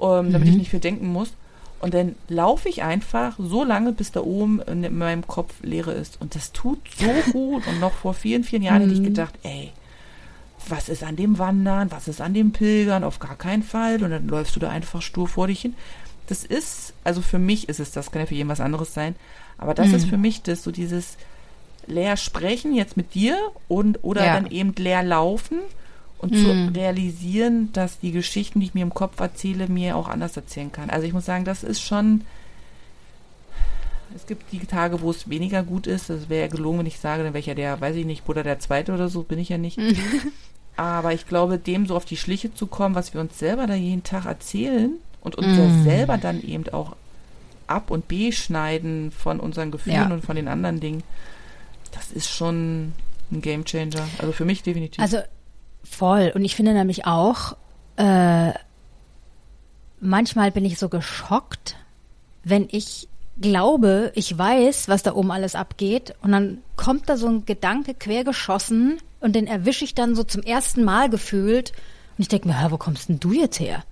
[0.00, 1.32] ähm, damit ich nicht viel denken muss.
[1.78, 6.20] Und dann laufe ich einfach so lange, bis da oben in meinem Kopf Leere ist.
[6.20, 7.66] Und das tut so gut.
[7.66, 9.72] Und noch vor vielen, vielen Jahren hätte ich gedacht, ey,
[10.68, 14.02] was ist an dem Wandern, was ist an dem Pilgern, auf gar keinen Fall.
[14.02, 15.74] Und dann läufst du da einfach stur vor dich hin.
[16.28, 19.14] Das ist, also für mich ist es das, kann ja für jeden was anderes sein.
[19.58, 21.16] Aber das ist für mich das, so dieses
[21.86, 23.36] leer sprechen jetzt mit dir
[23.68, 24.34] und oder Ja.
[24.34, 25.58] dann eben leer laufen
[26.18, 30.36] und zu realisieren, dass die Geschichten, die ich mir im Kopf erzähle, mir auch anders
[30.36, 30.88] erzählen kann.
[30.90, 32.22] Also ich muss sagen, das ist schon.
[34.14, 36.08] Es gibt die Tage, wo es weniger gut ist.
[36.08, 38.24] Das wäre ja gelogen, wenn ich sage, dann wäre ich ja der, weiß ich nicht,
[38.24, 39.78] Bruder der Zweite oder so, bin ich ja nicht.
[40.76, 43.74] Aber ich glaube, dem so auf die Schliche zu kommen, was wir uns selber da
[43.74, 46.96] jeden Tag erzählen und uns ja selber dann eben auch
[47.66, 50.14] ab und beschneiden von unseren Gefühlen Ja.
[50.14, 51.02] und von den anderen Dingen,
[51.96, 52.92] das ist schon
[53.32, 54.06] ein Gamechanger.
[54.18, 55.00] Also für mich definitiv.
[55.02, 55.18] Also
[55.82, 56.32] voll.
[56.34, 57.56] Und ich finde nämlich auch,
[57.96, 58.52] äh,
[60.00, 61.76] manchmal bin ich so geschockt,
[62.44, 63.08] wenn ich
[63.40, 67.94] glaube, ich weiß, was da oben alles abgeht, und dann kommt da so ein Gedanke
[67.94, 71.72] quergeschossen und den erwische ich dann so zum ersten Mal gefühlt.
[72.16, 73.84] Und ich denke mir, hä, wo kommst denn du jetzt her?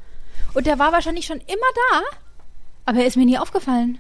[0.55, 2.01] Und der war wahrscheinlich schon immer da,
[2.87, 3.99] aber er ist mir nie aufgefallen.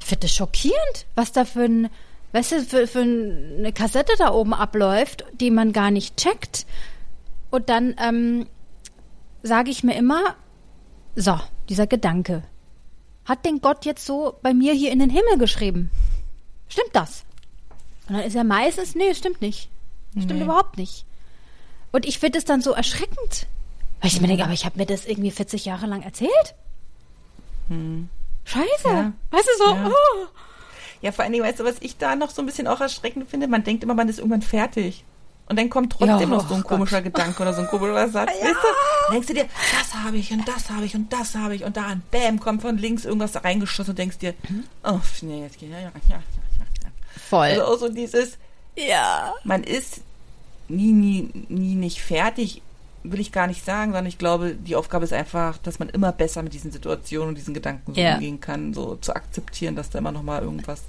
[0.00, 1.90] Ich finde das schockierend, was da für ein,
[2.36, 6.66] weißt du, für, für eine Kassette da oben abläuft, die man gar nicht checkt.
[7.50, 8.46] Und dann ähm,
[9.42, 10.34] sage ich mir immer,
[11.14, 12.42] so, dieser Gedanke.
[13.24, 15.90] Hat den Gott jetzt so bei mir hier in den Himmel geschrieben?
[16.68, 17.24] Stimmt das?
[18.06, 19.70] Und dann ist er meistens, nee, stimmt nicht.
[20.12, 20.42] Stimmt Nee.
[20.42, 21.06] überhaupt nicht.
[21.90, 23.46] Und ich finde es dann so erschreckend.
[24.02, 26.54] Weil ich mir denke, aber ich habe mir das irgendwie 40 Jahre lang erzählt.
[28.44, 28.88] Scheiße.
[28.88, 29.12] Ja.
[29.30, 29.74] Weißt du so?
[29.74, 29.88] Ja.
[29.88, 30.26] Oh.
[31.06, 33.30] Ja, vor allen Dingen, weißt du, was ich da noch so ein bisschen auch erschreckend
[33.30, 33.46] finde?
[33.46, 35.04] Man denkt immer, man ist irgendwann fertig.
[35.48, 38.08] Und dann kommt trotzdem Ja, noch so ein oh komischer Gedanke oder so ein komischer
[38.08, 38.30] Satz.
[38.40, 38.48] Weißt du?
[39.06, 39.46] Dann denkst du dir,
[39.78, 42.40] das habe ich und das habe ich und das habe ich und da und bam,
[42.40, 44.34] kommt von links irgendwas reingeschossen und denkst dir,
[44.82, 46.90] oh, nee, jetzt geht ja, ja, ja, ja, ja.
[47.30, 47.46] Voll.
[47.46, 48.36] Also auch so dieses,
[48.74, 49.32] ja.
[49.44, 50.00] man ist
[50.66, 52.62] nie, nie, nie nicht fertig,
[53.04, 56.10] will ich gar nicht sagen, sondern ich glaube, die Aufgabe ist einfach, dass man immer
[56.10, 58.14] besser mit diesen Situationen und diesen Gedanken so Ja.
[58.14, 60.82] umgehen kann, so zu akzeptieren, dass da immer noch mal irgendwas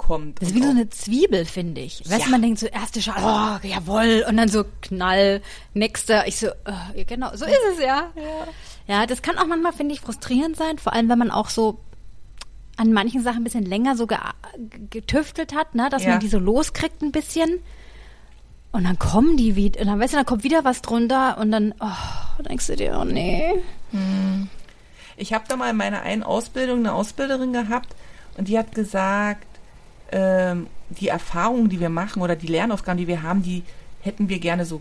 [0.00, 0.40] kommt.
[0.40, 2.00] Das ist wie so eine Zwiebel, finde ich.
[2.08, 2.24] Weißt Ja.
[2.24, 4.24] du, man denkt so, erste Schale, oh, jawohl.
[4.26, 5.42] Und dann so Knall,
[5.74, 6.26] nächster.
[6.26, 8.10] Ich so, oh, ja, genau, so ist es ja.
[8.88, 10.78] Ja, das kann auch manchmal, finde ich, frustrierend sein.
[10.78, 11.78] Vor allem, wenn man auch so
[12.76, 14.16] an manchen Sachen ein bisschen länger so ge
[14.88, 16.10] getüftelt hat, ne, dass Ja.
[16.10, 17.60] man die so loskriegt ein bisschen.
[18.72, 21.50] Und dann kommen die wieder, und dann weißt du, dann kommt wieder was drunter und
[21.50, 23.42] dann, oh, denkst du dir, oh nee.
[25.16, 27.94] Ich habe da mal in meiner einen Ausbildung eine Ausbilderin gehabt
[28.38, 29.46] und die hat gesagt,
[30.12, 33.62] ähm, die Erfahrungen, die wir machen oder die Lernaufgaben, die wir haben, die
[34.02, 34.80] hätten wir gerne so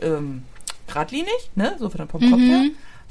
[0.00, 0.42] ähm,
[0.86, 2.50] geradlinig, ne, so vom Kopf Mhm.
[2.50, 2.64] her.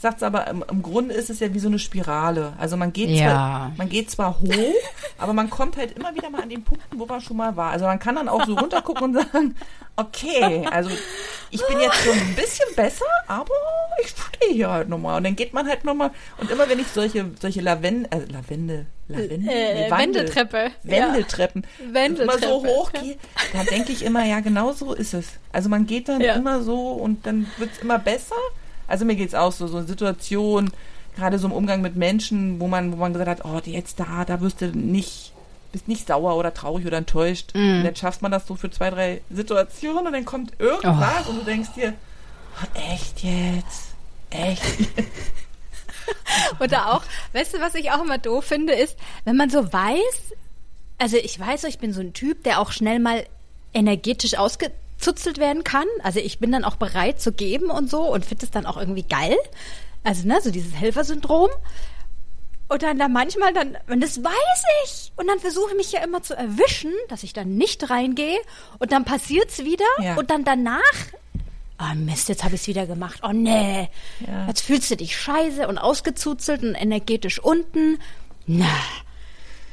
[0.03, 2.51] Sagt sie aber, im, im Grunde ist es ja wie so eine Spirale.
[2.59, 3.29] Also man geht, Ja.
[3.29, 4.75] zwar, man geht zwar hoch,
[5.17, 7.71] aber man kommt halt immer wieder mal an den Punkten, wo man schon mal war.
[7.71, 9.55] Also man kann dann auch so runtergucken und sagen,
[9.95, 10.89] okay, also
[11.51, 13.53] ich bin jetzt schon ein bisschen besser, aber
[14.03, 15.15] ich stehe hier halt nochmal.
[15.17, 16.11] Und dann geht man halt nochmal.
[16.37, 20.71] Und immer wenn ich solche, solche Lavende, äh, Lavende, Lavende, Äh, Nee, Wandel- Wendeltreppe.
[20.83, 21.65] Wendeltreppen.
[21.91, 22.45] Wendeltreppe.
[22.45, 23.15] Immer so hoch gehe,
[23.53, 25.27] da denke ich immer, ja, genau so ist es.
[25.53, 26.33] Also man geht dann Ja.
[26.35, 28.35] immer so und dann wird es immer besser.
[28.87, 30.71] Also mir geht's auch so, so eine Situation,
[31.15, 34.25] gerade so im Umgang mit Menschen, wo man, wo man gesagt hat, oh, jetzt da,
[34.25, 35.31] da wirst du nicht,
[35.71, 37.51] bist nicht sauer oder traurig oder enttäuscht.
[37.55, 37.77] Mhm.
[37.77, 41.31] Und dann schafft man das so für zwei, drei Situationen und dann kommt irgendwas Oh.
[41.31, 41.93] und du denkst dir,
[42.61, 43.93] oh, echt jetzt?
[44.29, 44.63] Echt?
[46.59, 47.03] Oder auch,
[47.33, 50.33] weißt du, was ich auch immer doof finde, ist, wenn man so weiß,
[50.97, 53.25] also ich weiß, ich bin so ein Typ, der auch schnell mal
[53.73, 54.37] energetisch
[55.03, 55.85] ausgezuzelt werden kann.
[56.01, 58.77] Also ich bin dann auch bereit zu geben und so und finde es dann auch
[58.77, 59.35] irgendwie geil.
[60.03, 61.49] Also, ne, so dieses Helfersyndrom.
[62.69, 65.11] Und dann da manchmal dann, und das weiß ich.
[65.15, 68.39] Und dann versuche ich mich ja immer zu erwischen, dass ich dann nicht reingehe.
[68.79, 69.85] Und dann passiert's wieder.
[70.01, 70.15] Ja.
[70.15, 70.81] Und dann danach,
[71.79, 73.19] oh Mist, jetzt habe ich es wieder gemacht.
[73.23, 73.89] Oh nee.
[74.25, 74.47] Ja.
[74.47, 77.99] Jetzt fühlst du dich scheiße und ausgezuzelt und energetisch unten.
[78.47, 78.65] Na.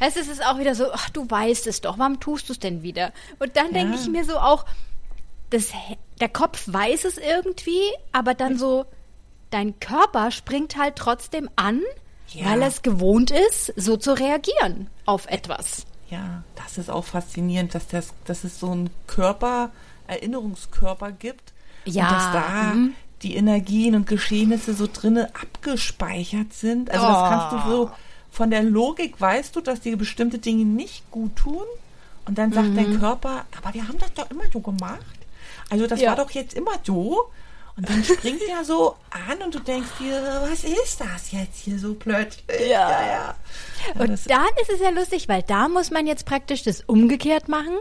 [0.01, 2.83] Es ist auch wieder so, ach, du weißt es doch, warum tust du es denn
[2.83, 3.13] wieder?
[3.39, 4.01] Und dann denke Ja.
[4.01, 4.65] ich mir so auch,
[5.51, 5.69] das,
[6.21, 7.81] der Kopf weiß es irgendwie,
[8.13, 8.85] aber dann so,
[9.51, 11.81] dein Körper springt halt trotzdem an,
[12.29, 12.47] Ja.
[12.47, 15.85] weil er es gewohnt ist, so zu reagieren auf etwas.
[16.09, 19.71] Ja, das ist auch faszinierend, dass, das, dass es so einen Körper,
[20.07, 21.53] Erinnerungskörper gibt.
[21.85, 22.95] Ja, Und dass da mhm.
[23.23, 26.91] die Energien und Geschehnisse so drinne abgespeichert sind.
[26.91, 27.29] Also das Oh.
[27.29, 27.91] kannst du so,
[28.31, 31.65] von der Logik weißt du, dass dir bestimmte Dinge nicht gut tun.
[32.27, 32.77] Und dann sagt Mhm.
[32.77, 35.01] dein Körper, aber wir haben das doch immer so gemacht.
[35.71, 36.11] Also das Ja.
[36.11, 37.31] war doch jetzt immer so.
[37.77, 41.79] Und dann springt er so an und du denkst dir, was ist das jetzt hier
[41.79, 42.45] so plötzlich?
[42.69, 42.91] Ja.
[42.91, 43.01] ja.
[43.01, 43.35] ja.
[43.95, 47.73] Und dann ist es ja lustig, weil da muss man jetzt praktisch das umgekehrt machen.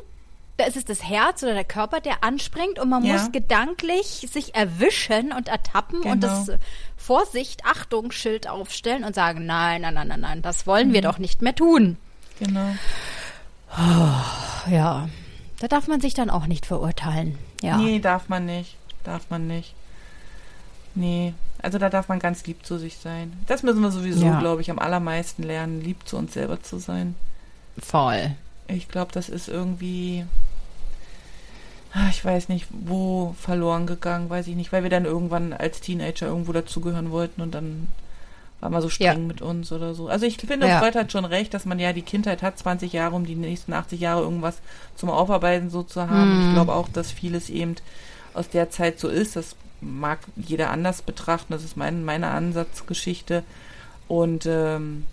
[0.57, 3.13] Da ist es das Herz oder der Körper, der anspringt und man Ja.
[3.13, 6.45] muss gedanklich sich erwischen und ertappen und Genau.
[6.45, 6.51] das
[6.97, 10.93] Vorsicht, Achtung, Schild aufstellen und sagen, nein, nein, nein, nein, nein, das wollen Mhm.
[10.93, 11.97] wir doch nicht mehr tun.
[12.39, 12.69] Genau.
[14.69, 15.09] Ja,
[15.59, 17.37] da darf man sich dann auch nicht verurteilen.
[17.61, 17.77] Ja.
[17.77, 18.75] Nee, darf man nicht.
[19.03, 19.73] Darf man nicht.
[20.95, 23.33] Nee, also da darf man ganz lieb zu sich sein.
[23.47, 24.39] Das müssen wir sowieso, Ja.
[24.39, 27.15] glaube ich, am allermeisten lernen, lieb zu uns selber zu sein.
[27.77, 28.31] Voll.
[28.67, 30.25] Ich glaube, das ist irgendwie,
[31.93, 35.79] ah, ich weiß nicht, wo verloren gegangen, weiß ich nicht, weil wir dann irgendwann als
[35.81, 37.87] Teenager irgendwo dazugehören wollten und dann
[38.59, 39.27] war man so streng Ja.
[39.27, 40.07] mit uns oder so.
[40.09, 40.79] Also ich finde, Ja.
[40.79, 43.71] Freud hat schon recht, dass man ja die Kindheit hat, 20 Jahre, um die nächsten
[43.73, 44.57] 80 Jahre irgendwas
[44.95, 46.41] zum Aufarbeiten so zu haben.
[46.43, 46.47] Mhm.
[46.49, 47.75] Ich glaube auch, dass vieles eben
[48.33, 49.35] aus der Zeit so ist.
[49.35, 51.53] Das mag jeder anders betrachten.
[51.53, 53.43] Das ist mein, meine Ansatzgeschichte.
[54.09, 55.05] Und ähm,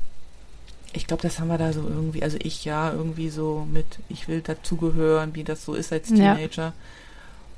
[0.92, 4.26] ich glaube, das haben wir da so irgendwie, also ich ja, irgendwie so mit, ich
[4.28, 6.34] will dazugehören, wie das so ist als Ja.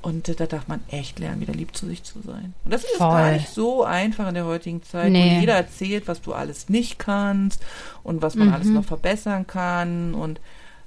[0.01, 2.53] Und da darf man echt lernen, wieder lieb zu sich zu sein.
[2.63, 3.09] Und das ist Voll.
[3.09, 5.35] gar nicht so einfach in der heutigen Zeit, Nee.
[5.35, 7.61] wo jeder erzählt, was du alles nicht kannst
[8.03, 8.53] und was man Mhm.
[8.53, 10.39] alles noch verbessern kann und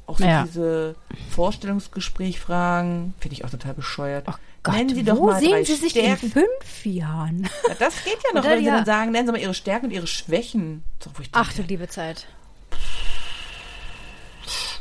[0.06, 0.44] auch so Ja.
[0.44, 0.94] diese
[1.30, 4.24] Vorstellungsgesprächfragen, finde ich auch total bescheuert.
[4.28, 6.26] Oh Gott, Nennen Sie doch wo mal sehen drei Sie sich Stärken.
[6.26, 7.42] in fünf Jahren?
[7.68, 8.76] Ja, das geht ja noch, Oder wenn sie ja.
[8.76, 10.84] dann sagen, nennen Sie mal Ihre Stärken und Ihre Schwächen.
[11.04, 12.26] So, Ach du liebe Zeit.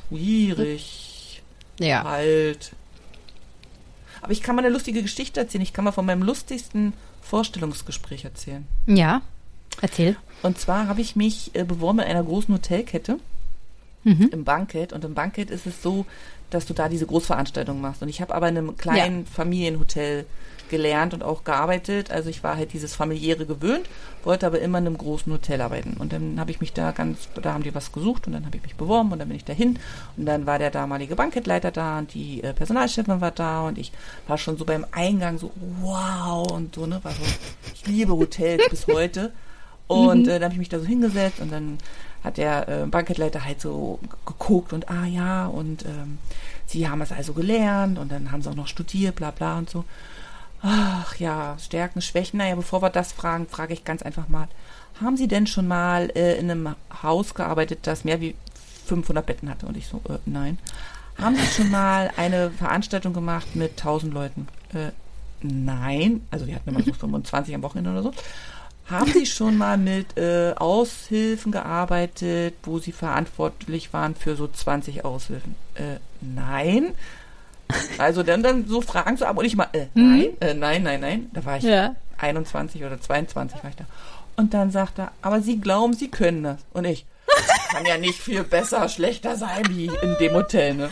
[0.09, 1.41] schwierig.
[1.79, 2.03] Ja.
[2.03, 2.71] Halt.
[4.21, 5.63] Aber ich kann mal eine lustige Geschichte erzählen.
[5.63, 8.67] Ich kann mal von meinem lustigsten Vorstellungsgespräch erzählen.
[8.85, 9.21] Ja.
[9.81, 10.15] Erzähl.
[10.43, 13.19] Und zwar habe ich mich äh, beworben in einer großen Hotelkette
[14.03, 14.29] Mhm.
[14.31, 14.93] im Bankett.
[14.93, 16.05] Und im Bankett ist es so,
[16.49, 18.01] dass du da diese Großveranstaltung machst.
[18.01, 20.25] Und ich habe aber in einem kleinen Familienhotel
[20.71, 22.09] gelernt und auch gearbeitet.
[22.09, 23.87] Also ich war halt dieses familiäre gewöhnt,
[24.23, 25.97] wollte aber immer in einem großen Hotel arbeiten.
[25.99, 28.57] Und dann habe ich mich da ganz, da haben die was gesucht und dann habe
[28.57, 29.77] ich mich beworben und dann bin ich dahin.
[30.17, 33.91] Und dann war der damalige Bankettleiter da und die äh, Personalchefin war da und ich
[34.27, 37.23] war schon so beim Eingang so, wow und so, ne, war so,
[37.75, 39.31] ich liebe Hotels bis heute.
[39.87, 41.77] Und äh, dann habe ich mich da so hingesetzt und dann
[42.23, 46.19] hat der äh, Bankettleiter halt so geguckt und ah ja und ähm,
[46.65, 49.69] sie haben es also gelernt und dann haben sie auch noch studiert, bla bla und
[49.69, 49.85] so.
[50.63, 52.37] Ach ja, Stärken, Schwächen.
[52.37, 54.47] Naja, bevor wir das fragen, frage ich ganz einfach mal,
[55.01, 58.35] haben Sie denn schon mal äh, in einem Haus gearbeitet, das mehr wie
[58.85, 59.65] 500 Betten hatte?
[59.65, 60.59] Und ich so, äh, nein.
[61.17, 64.47] Haben Sie schon mal eine Veranstaltung gemacht mit 1000 Leuten?
[64.73, 64.91] Äh,
[65.41, 66.25] nein.
[66.29, 68.11] Also wir hatten immer so 25 am Wochenende oder so.
[68.91, 75.05] Haben Sie schon mal mit äh, Aushilfen gearbeitet, wo Sie verantwortlich waren für so 20
[75.05, 75.55] Aushilfen?
[75.75, 76.93] Äh, nein.
[77.97, 80.99] Also dann, dann so Fragen so ab und ich mal, äh, nein, äh, nein, nein,
[80.99, 81.29] nein.
[81.33, 81.95] Da war ich Ja.
[82.17, 83.85] 21 oder 22 war ich da.
[84.35, 86.57] Und dann sagt er, aber Sie glauben, Sie können das.
[86.73, 87.05] Und ich,
[87.71, 90.89] kann ja nicht viel besser, schlechter sein wie in dem Hotel, ne?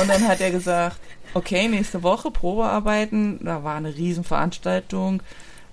[0.00, 0.98] Und dann hat er gesagt,
[1.34, 3.38] okay, nächste Woche Probearbeiten.
[3.44, 5.22] Da war eine Riesenveranstaltung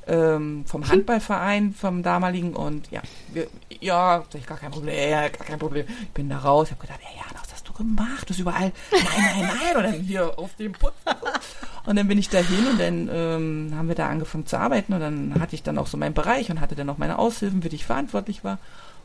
[0.09, 2.55] ähm, vom Handballverein, vom damaligen.
[2.55, 3.01] Und ja,
[3.31, 3.47] wir,
[3.79, 5.85] ja, gar kein Problem, ja, gar kein Problem.
[6.01, 8.27] Ich bin da raus, ich habe gedacht, ja, ja, was hast du gemacht?
[8.27, 9.77] Du hast überall, nein, nein, nein.
[9.77, 10.93] Und dann hier auf dem Putz.
[11.85, 14.99] Und dann bin ich dahin und dann ähm, haben wir da angefangen zu arbeiten und
[14.99, 17.69] dann hatte ich dann auch so meinen Bereich und hatte dann auch meine Aushilfen, für
[17.69, 18.59] die ich verantwortlich war.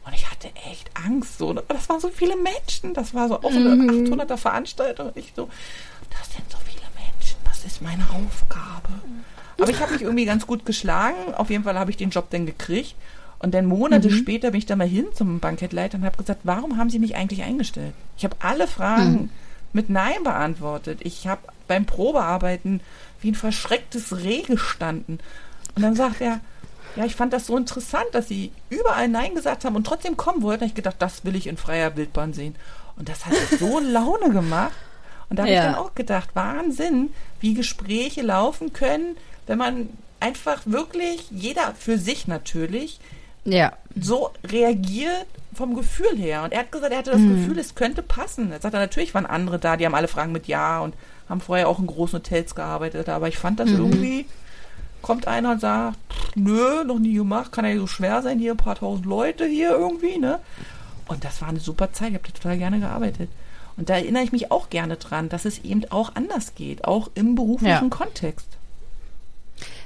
[0.06, 1.38] Und ich hatte echt Angst.
[1.38, 1.52] So.
[1.54, 2.92] Das waren so viele Menschen.
[2.92, 5.08] Das war so auch so eine 800er Veranstaltung.
[5.08, 5.48] Und ich so,
[6.10, 7.38] das sind so viele Menschen.
[7.44, 8.90] Das ist meine Aufgabe.
[9.58, 11.34] Aber ich habe mich irgendwie ganz gut geschlagen.
[11.36, 12.94] Auf jeden Fall habe ich den Job dann gekriegt.
[13.38, 16.78] Und dann Monate später bin ich da mal hin zum Bankettleiter und habe gesagt, warum
[16.78, 17.92] haben Sie mich eigentlich eingestellt?
[18.16, 19.30] Ich habe alle Fragen
[19.72, 21.00] mit Nein beantwortet.
[21.02, 22.80] Ich habe beim Probearbeiten
[23.20, 25.18] wie ein verschrecktes Reh gestanden.
[25.76, 26.40] Und dann sagt er,
[26.96, 30.42] ja, ich fand das so interessant, dass sie überall Nein gesagt haben und trotzdem kommen
[30.42, 30.60] wollten.
[30.60, 32.54] Da ich gedacht, das will ich in freier Wildbahn sehen.
[32.96, 34.72] Und das hat so Laune gemacht.
[35.28, 35.60] Und da habe Ja.
[35.60, 39.16] ich dann auch gedacht, Wahnsinn, wie Gespräche laufen können,
[39.46, 39.88] wenn man
[40.20, 42.98] einfach wirklich, jeder für sich natürlich,
[43.44, 43.72] Ja.
[44.00, 46.42] so reagiert vom Gefühl her.
[46.44, 48.50] Und er hat gesagt, er hatte das Gefühl, es könnte passen.
[48.50, 50.94] Er sagte, natürlich waren andere da, die haben alle Fragen mit Ja und
[51.28, 53.08] haben vorher auch in großen Hotels gearbeitet.
[53.08, 54.24] Aber ich fand das irgendwie,
[55.02, 55.96] kommt einer und sagt,
[56.34, 59.70] nö, noch nie gemacht, kann ja so schwer sein, hier ein paar tausend Leute hier
[59.70, 60.40] irgendwie, ne?
[61.06, 63.28] Und das war eine super Zeit, ich habe da total gerne gearbeitet.
[63.76, 67.10] Und da erinnere ich mich auch gerne dran, dass es eben auch anders geht, auch
[67.14, 67.88] im beruflichen Ja.
[67.90, 68.46] Kontext.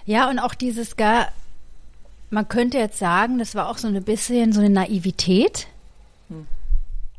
[0.09, 1.29] Ja, und auch dieses gar,
[2.31, 5.67] man könnte jetzt sagen, das war auch so ein bisschen so eine Naivität.
[6.31, 6.47] Hm.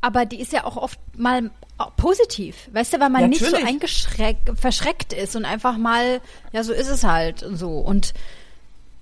[0.02, 1.52] Aber die ist ja auch oft mal
[1.98, 3.68] positiv, weißt du, weil man nicht so Natürlich.
[3.68, 6.20] eingeschreckt, verschreckt ist und einfach mal,
[6.52, 7.78] ja, so ist es halt und so.
[7.78, 8.16] Und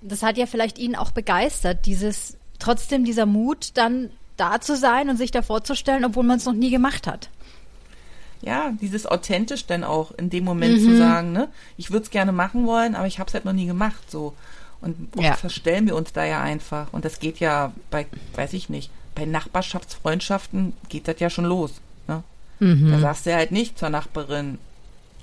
[0.02, 5.08] das hat ja vielleicht ihn auch begeistert, dieses, trotzdem dieser Mut, dann da zu sein
[5.08, 7.30] und sich da vorzustellen, obwohl man es noch nie gemacht hat.
[8.42, 12.32] Ja, dieses authentisch dann auch in dem Moment zu sagen, ne, ich würde es gerne
[12.32, 14.34] machen wollen, aber ich habe es halt noch nie gemacht, so.
[14.80, 15.34] Und oft Ja.
[15.34, 16.92] verstellen wir uns da ja einfach.
[16.92, 21.72] Und das geht ja bei, weiß ich nicht, bei Nachbarschaftsfreundschaften geht das ja schon los.
[22.06, 22.22] Ne?
[22.60, 24.58] Da sagst du ja halt nicht zur Nachbarin,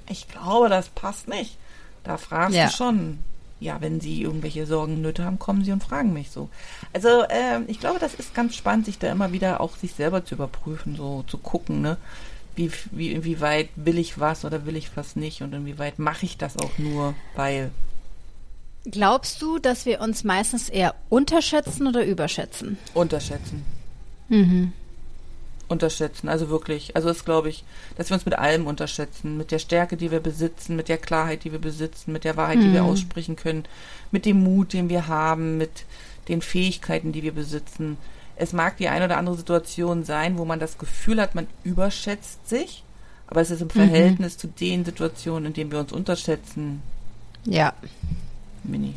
[0.09, 1.57] ich glaube, das passt nicht.
[2.03, 2.65] Da fragst Ja.
[2.67, 3.19] du schon,
[3.59, 6.49] ja, wenn sie irgendwelche Sorgen, Nöte haben, kommen sie und fragen mich so.
[6.93, 10.23] Also ähm, ich glaube, das ist ganz spannend, sich da immer wieder auch sich selber
[10.25, 11.97] zu überprüfen, so zu gucken, ne?
[12.55, 16.37] Wie, wie, inwieweit will ich was oder will ich was nicht und inwieweit mache ich
[16.37, 17.71] das auch nur, weil.
[18.85, 22.77] Glaubst du, dass wir uns meistens eher unterschätzen oder überschätzen?
[22.93, 23.65] Unterschätzen.
[24.29, 24.73] Mhm.
[25.67, 26.95] Unterschätzen, also wirklich.
[26.95, 27.63] Also das glaube ich,
[27.97, 29.35] dass wir uns mit allem unterschätzen.
[29.37, 32.59] Mit der Stärke, die wir besitzen, mit der Klarheit, die wir besitzen, mit der Wahrheit,
[32.59, 33.65] die wir aussprechen können,
[34.11, 35.85] mit dem Mut, den wir haben, mit
[36.27, 37.97] den Fähigkeiten, die wir besitzen.
[38.37, 42.47] Es mag die eine oder andere Situation sein, wo man das Gefühl hat, man überschätzt
[42.49, 42.83] sich,
[43.27, 46.81] aber es ist im Verhältnis zu den Situationen, in denen wir uns unterschätzen,
[47.45, 47.73] Ja.
[48.63, 48.93] mini,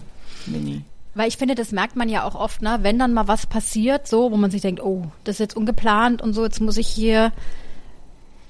[0.47, 0.82] mini.
[1.14, 2.78] Weil ich finde, das merkt man ja auch oft, ne?
[2.82, 6.20] wenn dann mal was passiert, so, wo man sich denkt, oh, das ist jetzt ungeplant
[6.22, 7.32] und so, jetzt muss ich hier.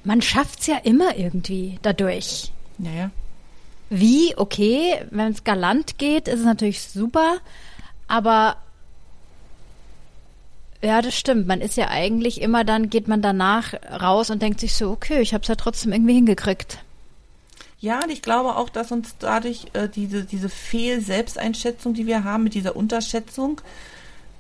[0.05, 2.53] Man schafft's ja immer irgendwie dadurch.
[2.79, 3.11] Ja, ja.
[3.91, 7.39] Wie, okay, wenn es galant geht, ist es natürlich super,
[8.07, 8.57] aber
[10.83, 11.47] ja, das stimmt.
[11.47, 15.21] Man ist ja eigentlich immer dann, geht man danach raus und denkt sich so, okay,
[15.21, 16.79] ich hab's ja trotzdem irgendwie hingekriegt.
[17.81, 22.43] Ja, und ich glaube auch, dass uns dadurch äh, diese, diese Fehl-Selbsteinschätzung, die wir haben,
[22.45, 23.61] mit dieser Unterschätzung,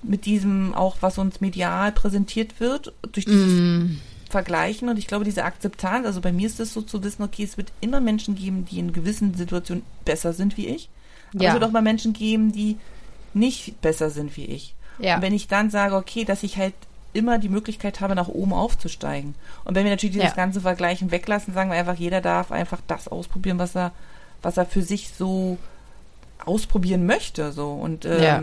[0.03, 3.61] mit diesem auch, was uns medial präsentiert wird, durch dieses
[4.31, 7.45] Vergleichen und ich glaube, diese Akzeptanz, also bei mir ist es so zu wissen, okay,
[7.45, 10.89] es wird immer Menschen geben, die in gewissen Situationen besser sind wie ich.
[11.35, 11.49] Aber Ja.
[11.51, 12.77] es wird auch mal Menschen geben, die
[13.35, 14.75] nicht besser sind wie ich.
[14.99, 15.17] Ja.
[15.17, 16.75] Und wenn ich dann sage, okay, dass ich halt
[17.15, 19.35] immer die Möglichkeit habe, nach oben aufzusteigen.
[19.65, 20.37] Und wenn wir natürlich dieses Ja.
[20.37, 23.93] ganze Vergleichen weglassen, sagen wir einfach, jeder darf einfach das ausprobieren, was er,
[24.43, 25.57] was er für sich so
[26.45, 27.53] ausprobieren möchte.
[27.53, 27.71] So.
[27.73, 28.43] Und ähm, Ja.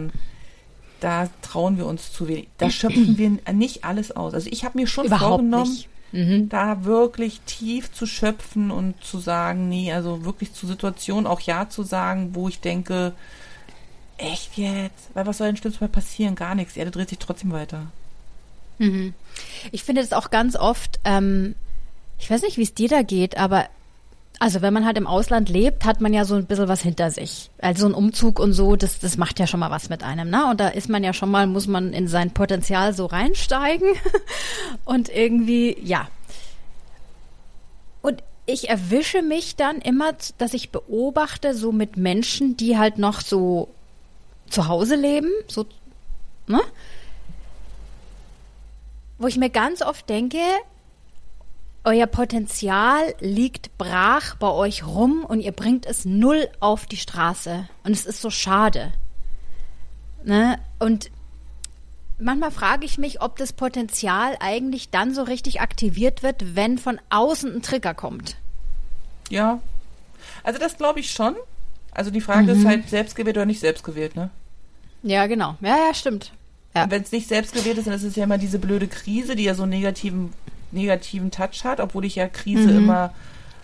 [0.99, 2.47] da trauen wir uns zu wenig.
[2.58, 4.34] Da schöpfen wir nicht alles aus.
[4.34, 5.84] Also ich habe mir schon Überhaupt vorgenommen.
[6.12, 6.47] Mhm.
[6.49, 11.68] da wirklich tief zu schöpfen und zu sagen, nee, also wirklich zu Situationen auch Ja
[11.70, 13.12] zu sagen, wo ich denke,
[14.18, 15.09] echt jetzt?
[15.13, 16.36] Weil was soll denn schlimmst mal passieren?
[16.36, 16.74] Gar nichts.
[16.74, 17.88] Die Erde dreht sich trotzdem weiter.
[19.72, 21.55] Ich finde das auch ganz oft, ähm,
[22.20, 23.68] ich weiß nicht, wie es dir da geht, aber
[24.39, 27.09] Also wenn man halt im Ausland lebt, hat man ja so ein bisschen was hinter
[27.09, 27.49] sich.
[27.59, 30.47] Also ein Umzug und so, das, das macht ja schon mal was mit einem, ne?
[30.49, 33.88] Und da ist man ja schon mal, muss man in sein Potenzial so reinsteigen
[34.86, 36.09] und irgendwie, ja.
[38.01, 43.22] Und ich erwische mich dann immer, dass ich beobachte, so mit Menschen, die halt noch
[43.22, 43.70] so
[44.50, 45.66] zu Hause leben, so,
[46.48, 46.62] ne?
[49.18, 50.39] Wo ich mir ganz oft denke,
[51.86, 57.70] euer Potenzial liegt brach bei euch rum und ihr bringt es null auf die Straße.
[57.84, 58.91] Und es ist so schade.
[60.24, 60.60] Ne?
[60.80, 61.12] Und
[62.18, 67.00] manchmal frage ich mich, ob das Potenzial eigentlich dann so richtig aktiviert wird, wenn von
[67.10, 68.38] außen ein Trigger kommt.
[69.30, 69.60] Ja.
[70.43, 71.36] Also das glaube ich schon.
[71.96, 72.60] Also die Frage mhm.
[72.60, 74.30] ist halt selbstgewählt oder nicht selbstgewählt, ne?
[75.02, 75.56] Ja, genau.
[75.62, 76.32] Ja, ja, stimmt.
[76.76, 76.89] Ja.
[76.91, 79.56] Wenn es nicht selbstgewählt ist, dann ist es ja immer diese blöde Krise, die ja
[79.56, 80.34] so einen negativen,
[80.72, 82.78] negativen Touch hat, obwohl ich ja Krise mhm.
[82.78, 83.14] immer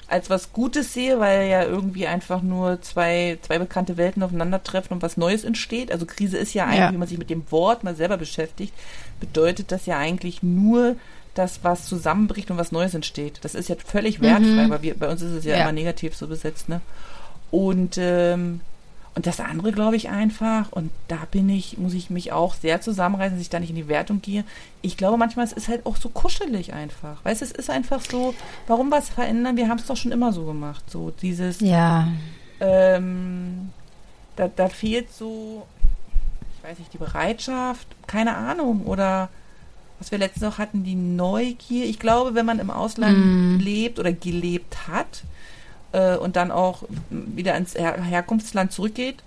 [0.07, 5.01] als was Gutes sehe, weil ja irgendwie einfach nur zwei, zwei bekannte Welten aufeinandertreffen und
[5.01, 5.91] was Neues entsteht.
[5.91, 6.91] Also Krise ist ja eigentlich, ja.
[6.91, 8.73] wenn man sich mit dem Wort mal selber beschäftigt,
[9.19, 10.95] bedeutet das ja eigentlich nur,
[11.33, 13.39] dass was zusammenbricht und was Neues entsteht.
[13.43, 14.69] Das ist ja völlig wertfrei, mhm.
[14.69, 16.81] weil wir, bei uns ist es ja, ja, immer negativ so besetzt, ne?
[17.51, 18.61] Und ähm,
[19.13, 22.79] und das andere glaube ich einfach, und da bin ich, muss ich mich auch sehr
[22.79, 24.45] zusammenreißen, dass ich da nicht in die Wertung gehe.
[24.81, 27.17] Ich glaube manchmal, es ist halt auch so kuschelig einfach.
[27.25, 28.33] Weißt du, es ist einfach so,
[28.67, 29.57] warum was verändern?
[29.57, 30.89] Wir haben es doch schon immer so gemacht.
[30.89, 32.07] So dieses, ja.
[32.61, 33.71] Ähm,
[34.37, 35.67] da, da fehlt so,
[36.57, 39.27] ich weiß nicht, die Bereitschaft, keine Ahnung, oder
[39.99, 41.85] was wir letztens noch hatten, die Neugier.
[41.85, 43.59] Ich glaube, wenn man im Ausland mm.
[43.59, 45.23] lebt oder gelebt hat,
[45.91, 49.23] äh, und dann auch wieder ins Her Herkunftsland zurückgeht,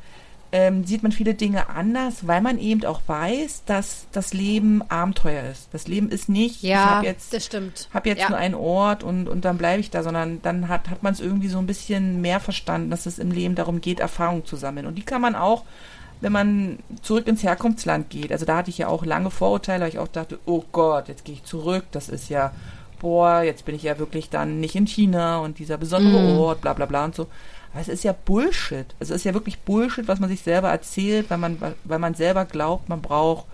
[0.55, 5.43] ähm, sieht man viele Dinge anders, weil man eben auch weiß, dass das Leben Abenteuer
[5.51, 5.69] ist.
[5.73, 7.89] Das Leben ist nicht, ja, ich habe jetzt, das stimmt.
[7.93, 8.29] Hab jetzt ja.
[8.29, 11.19] nur einen Ort und, und dann bleibe ich da, sondern dann hat, hat man es
[11.19, 14.87] irgendwie so ein bisschen mehr verstanden, dass es im Leben darum geht, Erfahrungen zu sammeln.
[14.87, 15.65] Und die kann man auch,
[16.21, 18.31] wenn man zurück ins Herkunftsland geht.
[18.31, 21.25] Also da hatte ich ja auch lange Vorurteile, weil ich auch dachte, oh Gott, jetzt
[21.25, 22.53] gehe ich zurück, das ist ja
[23.05, 26.39] boah, jetzt bin ich ja wirklich dann nicht in China und dieser besondere mm.
[26.39, 27.27] Ort, bla bla bla und so.
[27.71, 28.87] Aber es ist ja Bullshit.
[28.99, 32.47] Es ist ja wirklich Bullshit, was man sich selber erzählt, weil man, weil man selber
[32.47, 33.45] glaubt, man braucht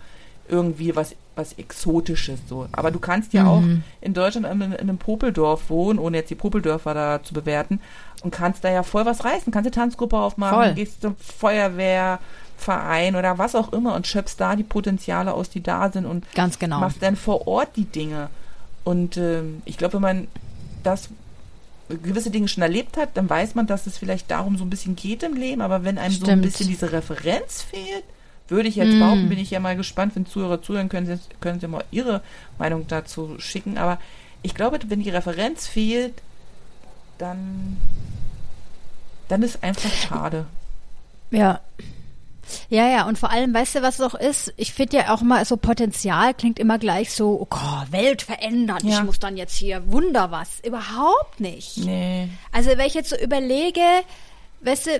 [0.48, 2.68] irgendwie was, was Exotisches so.
[2.70, 3.48] Aber du kannst ja mhm.
[3.48, 3.64] auch
[4.01, 7.80] in Deutschland in, in, einem Popeldorf wohnen, ohne jetzt die Popeldörfer da zu bewerten,
[8.22, 9.53] und kannst da ja voll was reißen.
[9.53, 10.74] Kannst eine Tanzgruppe aufmachen, voll.
[10.74, 15.90] gehst zum Feuerwehrverein oder was auch immer und schöpfst da die Potenziale aus, die da
[15.90, 16.78] sind und Ganz genau.
[16.78, 18.30] machst dann vor Ort die Dinge.
[18.84, 20.28] Und ähm, ich glaube, wenn man
[20.82, 21.10] das
[21.88, 24.96] gewisse Dinge schon erlebt hat, dann weiß man, dass es vielleicht darum so ein bisschen
[24.96, 25.60] geht im Leben.
[25.60, 26.26] Aber wenn einem Stimmt.
[26.26, 28.04] so ein bisschen diese Referenz fehlt,
[28.48, 28.98] würde ich jetzt mm.
[28.98, 32.22] behaupten, bin ich ja mal gespannt, wenn Zuhörer zuhören, können Sie, können Sie mal Ihre
[32.58, 33.78] Meinung dazu schicken.
[33.78, 33.98] Aber
[34.42, 36.14] ich glaube, wenn die Referenz fehlt,
[37.18, 37.76] dann,
[39.28, 40.46] dann ist einfach schade.
[41.30, 41.60] Ja,
[42.68, 44.53] ja, ja, und vor allem, weißt du, was es auch ist?
[44.57, 48.78] Ich finde ja auch mal so Potenzial klingt immer gleich so, oh Gott, Welt verändern,
[48.82, 48.98] ja.
[48.98, 50.61] ich muss dann jetzt hier Wunder was.
[50.64, 51.78] Überhaupt nicht.
[51.78, 52.28] Nee.
[52.53, 53.80] Also, wenn ich jetzt so überlege,
[54.62, 54.90] weißt du,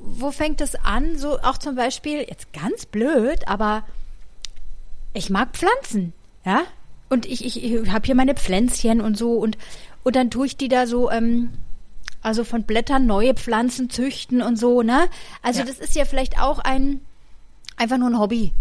[0.00, 1.18] wo fängt es an?
[1.18, 3.84] So auch zum Beispiel, jetzt ganz blöd, aber
[5.12, 6.12] ich mag Pflanzen,
[6.44, 6.62] ja?
[7.08, 9.58] Und ich, ich, ich habe hier meine Pflänzchen und so und,
[10.04, 11.50] und dann tue ich die da so, ähm,
[12.22, 15.08] also von Blättern neue Pflanzen züchten und so, ne?
[15.42, 15.66] Also ja.
[15.66, 17.00] das ist ja vielleicht auch ein
[17.76, 18.52] einfach nur ein Hobby.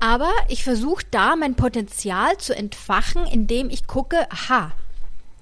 [0.00, 4.72] Aber ich versuche da mein Potenzial zu entfachen, indem ich gucke, aha,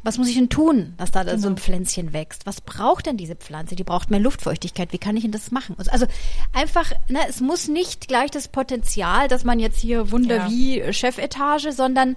[0.03, 1.37] was muss ich denn tun, dass da genau.
[1.37, 1.65] so ein genau.
[1.65, 2.47] Pflänzchen wächst?
[2.47, 3.75] Was braucht denn diese Pflanze?
[3.75, 4.93] Die braucht mehr Luftfeuchtigkeit.
[4.93, 5.75] Wie kann ich denn das machen?
[5.79, 6.07] Also, also
[6.53, 10.49] einfach, ne, es muss nicht gleich das Potenzial, dass man jetzt hier Wunder ja.
[10.49, 12.15] wie Chefetage, sondern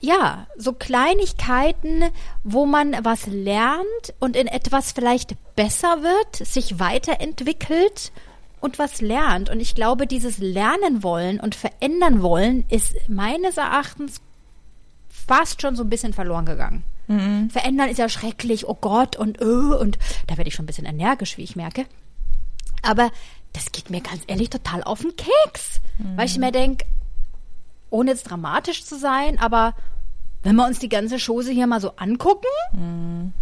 [0.00, 2.04] ja, so Kleinigkeiten,
[2.42, 8.12] wo man was lernt und in etwas vielleicht besser wird, sich weiterentwickelt
[8.60, 9.50] und was lernt.
[9.50, 14.20] Und ich glaube, dieses Lernen wollen und verändern wollen ist meines Erachtens
[15.08, 16.84] fast schon so ein bisschen verloren gegangen.
[17.08, 17.50] Mhm.
[17.50, 19.98] Verändern ist ja schrecklich, oh Gott, und öh, und
[20.28, 21.84] da werde ich schon ein bisschen energisch, wie ich merke.
[22.82, 23.10] Aber
[23.52, 25.80] das geht mir ganz ehrlich total auf den Keks.
[25.98, 26.16] Mhm.
[26.16, 26.86] Weil ich mir denke,
[27.90, 29.74] ohne jetzt dramatisch zu sein, aber
[30.42, 33.32] wenn wir uns die ganze Chose hier mal so angucken, mhm.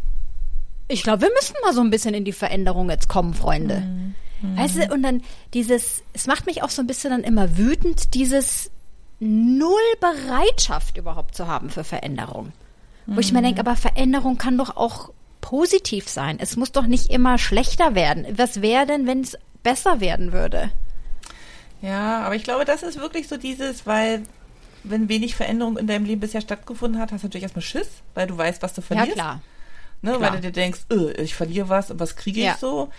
[0.88, 3.80] ich glaube, wir müssen mal so ein bisschen in die Veränderung jetzt kommen, Freunde.
[3.80, 4.14] Mhm.
[4.56, 5.22] Weißt du, und dann
[5.54, 8.70] dieses, es macht mich auch so ein bisschen dann immer wütend, dieses
[9.20, 12.52] Null Bereitschaft überhaupt zu haben für Veränderung.
[13.06, 16.36] Wo ich mir denke, aber Veränderung kann doch auch positiv sein.
[16.38, 18.26] Es muss doch nicht immer schlechter werden.
[18.36, 20.70] Was wäre denn, wenn es besser werden würde?
[21.80, 24.24] Ja, aber ich glaube, das ist wirklich so dieses, weil
[24.90, 28.26] wenn wenig Veränderung in deinem Leben bisher stattgefunden hat, hast du natürlich erstmal Schiss, weil
[28.26, 29.08] du weißt, was du verlierst.
[29.10, 29.40] Ja, klar.
[30.02, 30.20] Ne, Klar.
[30.22, 32.56] weil du dir denkst, öh, ich verliere was und was kriege ich Ja.
[32.60, 32.90] so.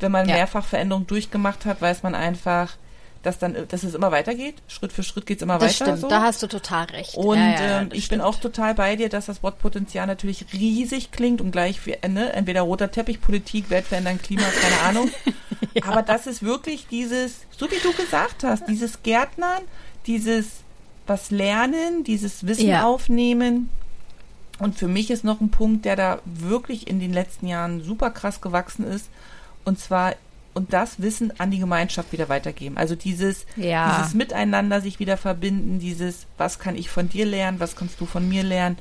[0.00, 0.36] Wenn man Ja.
[0.36, 2.76] mehrfach Veränderungen durchgemacht hat, weiß man einfach,
[3.22, 4.56] dass dann, dass es immer weitergeht.
[4.68, 5.84] Schritt für Schritt geht's immer Das weiter.
[5.86, 6.08] stimmt, so.
[6.08, 7.14] da hast du total recht.
[7.16, 8.22] Und Ja, ähm, ich bin stimmt.
[8.22, 12.32] auch total bei dir, dass das Wort Potenzial natürlich riesig klingt und gleich wie, ne,
[12.34, 15.10] entweder roter Teppich, Politik, Welt verändern, Klima, keine Ahnung.
[15.86, 19.62] Aber das ist wirklich dieses, so wie du gesagt hast, dieses Gärtnern,
[20.06, 20.63] dieses
[21.06, 22.84] was lernen, dieses Wissen Ja.
[22.86, 23.68] aufnehmen.
[24.58, 28.10] Und für mich ist noch ein Punkt, der da wirklich in den letzten Jahren super
[28.10, 29.08] krass gewachsen ist.
[29.64, 30.14] Und zwar,
[30.54, 32.76] und das Wissen an die Gemeinschaft wieder weitergeben.
[32.76, 33.90] Also dieses, Ja.
[33.98, 38.06] dieses Miteinander sich wieder verbinden, dieses, was kann ich von dir lernen, was kannst du
[38.06, 38.78] von mir lernen,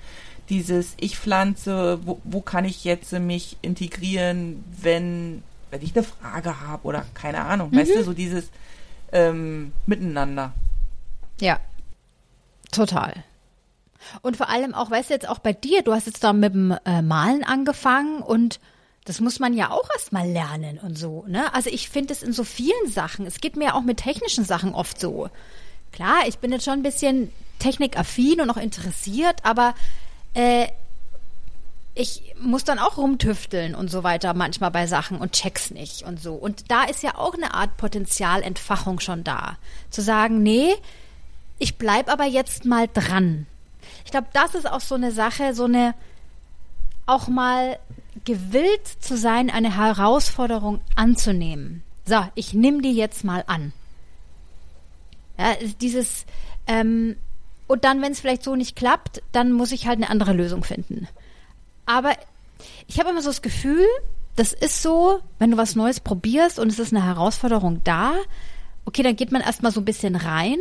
[0.49, 6.61] dieses, ich pflanze, wo, wo kann ich jetzt mich integrieren, wenn, wenn ich eine Frage
[6.61, 7.77] habe oder keine Ahnung, Mhm.
[7.77, 8.45] weißt du, so dieses
[9.11, 10.53] ähm, Miteinander.
[11.39, 11.59] Ja,
[12.73, 13.23] total.
[14.21, 16.53] Und vor allem auch, weißt du, jetzt auch bei dir, du hast jetzt da mit
[16.53, 18.59] dem äh, Malen angefangen und
[19.05, 21.53] das muss man ja auch erstmal lernen und so, ne?
[21.53, 24.73] Also ich finde es in so vielen Sachen, es geht mir auch mit technischen Sachen
[24.73, 25.29] oft so.
[25.91, 29.75] Klar, ich bin jetzt schon ein bisschen technikaffin und auch interessiert, aber
[30.33, 30.67] äh,
[31.95, 36.19] ich muss dann auch rumtüfteln und so weiter manchmal bei Sachen und check's nicht und
[36.19, 36.33] so.
[36.33, 39.57] Und da ist ja auch eine Art Potenzialentfachung schon da.
[39.91, 40.73] Zu sagen, nee,
[41.59, 43.47] ich bleib aber jetzt mal dran.
[44.05, 45.93] Ich glaube, das ist auch so eine Sache, so eine
[47.05, 47.79] auch mal
[48.23, 51.83] gewillt zu sein, eine Herausforderung anzunehmen.
[52.05, 53.73] So, ich nehme die jetzt mal an.
[55.37, 56.25] Ja, dieses
[56.67, 57.15] ähm,
[57.67, 60.63] und dann, wenn es vielleicht so nicht klappt, dann muss ich halt eine andere Lösung
[60.63, 61.07] finden.
[61.85, 62.13] Aber
[62.87, 63.85] ich habe immer so das Gefühl,
[64.35, 68.13] das ist so, wenn du was Neues probierst und es ist eine Herausforderung da,
[68.85, 70.57] okay, dann geht man erstmal so ein bisschen rein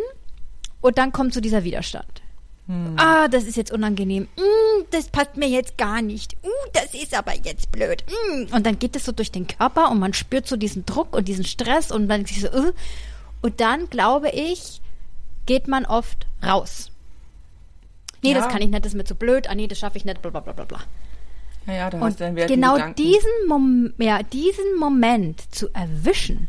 [0.82, 2.22] und dann kommt so dieser Widerstand.
[2.96, 4.28] Ah, das ist jetzt unangenehm.
[4.36, 6.36] Mm, das passt mir jetzt gar nicht.
[6.42, 8.04] Uh, das ist aber jetzt blöd.
[8.08, 8.54] Mm.
[8.54, 11.26] Und dann geht es so durch den Körper und man spürt so diesen Druck und
[11.28, 12.72] diesen Stress und man sich so, uh.
[13.42, 14.80] und dann glaube ich,
[15.44, 16.90] geht man oft raus.
[18.22, 18.38] Nee, Ja.
[18.38, 19.48] das kann ich nicht, das ist mir zu blöd.
[19.50, 20.80] Ah, nee, das schaffe ich nicht, bla bla bla bla bla.
[21.66, 22.94] Naja, da Und hast du dann wieder die genau Gedanken.
[23.02, 26.48] diesen, Mom ja, diesen Moment zu erwischen,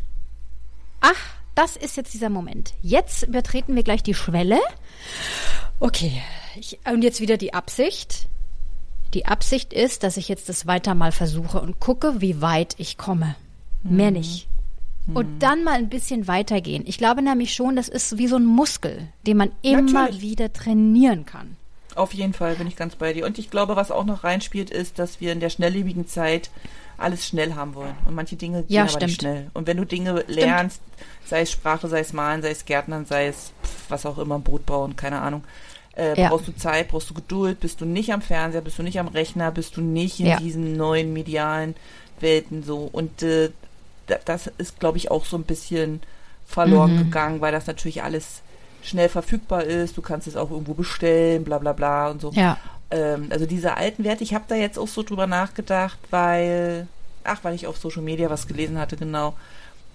[1.02, 2.74] ach, das ist jetzt dieser Moment.
[2.82, 4.60] Jetzt übertreten wir gleich die Schwelle.
[5.80, 6.22] Okay,
[6.56, 8.28] ich, und jetzt wieder die Absicht.
[9.14, 12.98] Die Absicht ist, dass ich jetzt das weiter mal versuche und gucke, wie weit ich
[12.98, 13.36] komme.
[13.84, 14.18] Mehr Mhm.
[14.18, 14.48] nicht.
[15.14, 16.84] Und dann mal ein bisschen weitergehen.
[16.88, 20.22] Ich glaube nämlich schon, das ist wie so ein Muskel, den man immer Natürlich.
[20.22, 21.58] wieder trainieren kann.
[21.96, 23.26] Auf jeden Fall bin ich ganz bei dir.
[23.26, 26.50] Und ich glaube, was auch noch reinspielt, ist, dass wir in der schnelllebigen Zeit
[26.98, 27.96] alles schnell haben wollen.
[28.06, 29.14] Und manche Dinge gehen Ja, aber nicht stimmt.
[29.14, 29.52] schnell.
[29.54, 30.82] Und wenn du Dinge lernst,
[31.26, 33.52] sei es Sprache, sei es Malen, sei es Gärtnern, sei es
[33.90, 35.44] was auch immer, Brot bauen, keine Ahnung,
[35.96, 36.30] äh, Ja.
[36.30, 39.08] brauchst du Zeit, brauchst du Geduld, bist du nicht am Fernseher, bist du nicht am
[39.08, 40.38] Rechner, bist du nicht in Ja.
[40.38, 41.76] diesen neuen medialen
[42.20, 42.90] Welten so.
[42.92, 43.50] Und äh,
[44.08, 46.02] da- das ist, glaube ich, auch so ein bisschen
[46.46, 46.98] verloren Mhm.
[46.98, 48.42] gegangen, weil das natürlich alles
[48.84, 49.96] schnell verfügbar ist.
[49.96, 52.32] Du kannst es auch irgendwo bestellen, bla bla bla und so.
[52.34, 52.58] Ja.
[52.94, 56.88] Ähm, also diese alten Werte, ich habe da jetzt auch so drüber nachgedacht, weil,
[57.24, 59.36] ach, weil ich auf Social Media was gelesen hatte, genau.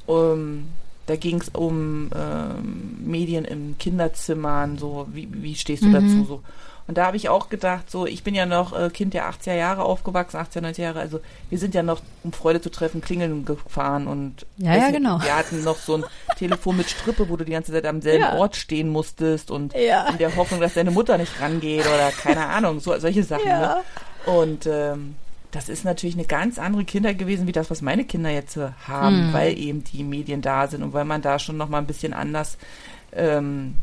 [0.06, 0.68] Um,
[1.06, 5.92] da ging es um ähm, Medien in Kinderzimmern, so, wie, wie stehst du Mhm.
[5.92, 6.42] dazu so?
[6.88, 9.54] Und da habe ich auch gedacht, so, ich bin ja noch äh, Kind der 80er
[9.54, 11.20] Jahre aufgewachsen, 80er, 90er Jahre, also
[11.50, 15.20] wir sind ja noch, um Freude zu treffen, klingeln gefahren und Ja, ja, genau.
[15.22, 16.04] wir hatten noch so ein
[16.38, 18.36] Telefon mit Strippe, wo du die ganze Zeit am selben Ja.
[18.36, 20.08] Ort stehen musstest und Ja.
[20.08, 23.46] in der Hoffnung, dass deine Mutter nicht rangeht oder keine Ahnung, so, solche Sachen.
[23.48, 23.60] Ja.
[23.60, 24.32] Ne?
[24.32, 25.16] Und ähm,
[25.50, 28.68] das ist natürlich eine ganz andere Kinder gewesen, wie das, was meine Kinder jetzt äh,
[28.86, 29.32] haben, Hm.
[29.34, 32.14] weil eben die Medien da sind und weil man da schon noch mal ein bisschen
[32.14, 32.56] anders,
[33.12, 33.74] ähm,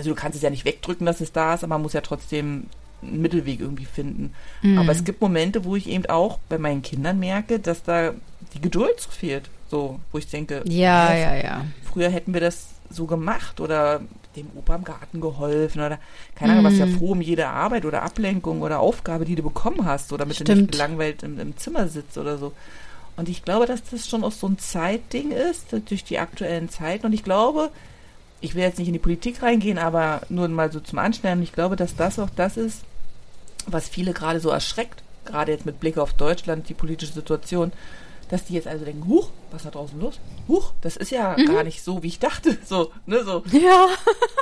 [0.00, 2.00] also du kannst es ja nicht wegdrücken, dass es da ist, aber man muss ja
[2.00, 2.64] trotzdem
[3.02, 4.34] einen Mittelweg irgendwie finden.
[4.62, 4.78] Hm.
[4.78, 8.12] Aber es gibt Momente, wo ich eben auch bei meinen Kindern merke, dass da
[8.54, 9.50] die Geduld so fehlt.
[9.70, 11.64] So, wo ich denke, Ja, ja, ja.
[11.92, 14.00] früher hätten wir das so gemacht oder
[14.36, 15.98] dem Opa im Garten geholfen oder
[16.34, 16.96] keine Ahnung, was ja Mhm.
[16.98, 20.44] froh um jede Arbeit oder Ablenkung oder Aufgabe, die du bekommen hast, oder damit du
[20.44, 20.60] Stimmt.
[20.62, 22.52] nicht gelangweilt im, im Zimmer sitzt oder so.
[23.16, 27.06] Und ich glaube, dass das schon auch so ein Zeitding ist, durch die aktuellen Zeiten.
[27.06, 27.70] Und ich glaube,
[28.40, 31.42] ich will jetzt nicht in die Politik reingehen, aber nur mal so zum Anstellen.
[31.42, 32.82] Ich glaube, dass das auch das ist,
[33.66, 37.72] was viele gerade so erschreckt, gerade jetzt mit Blick auf Deutschland, die politische Situation,
[38.30, 40.20] dass die jetzt also denken, huch, was ist da draußen los?
[40.48, 42.56] Huch, das ist ja gar nicht so, wie ich dachte.
[42.64, 43.88] So, ne, so, Ja.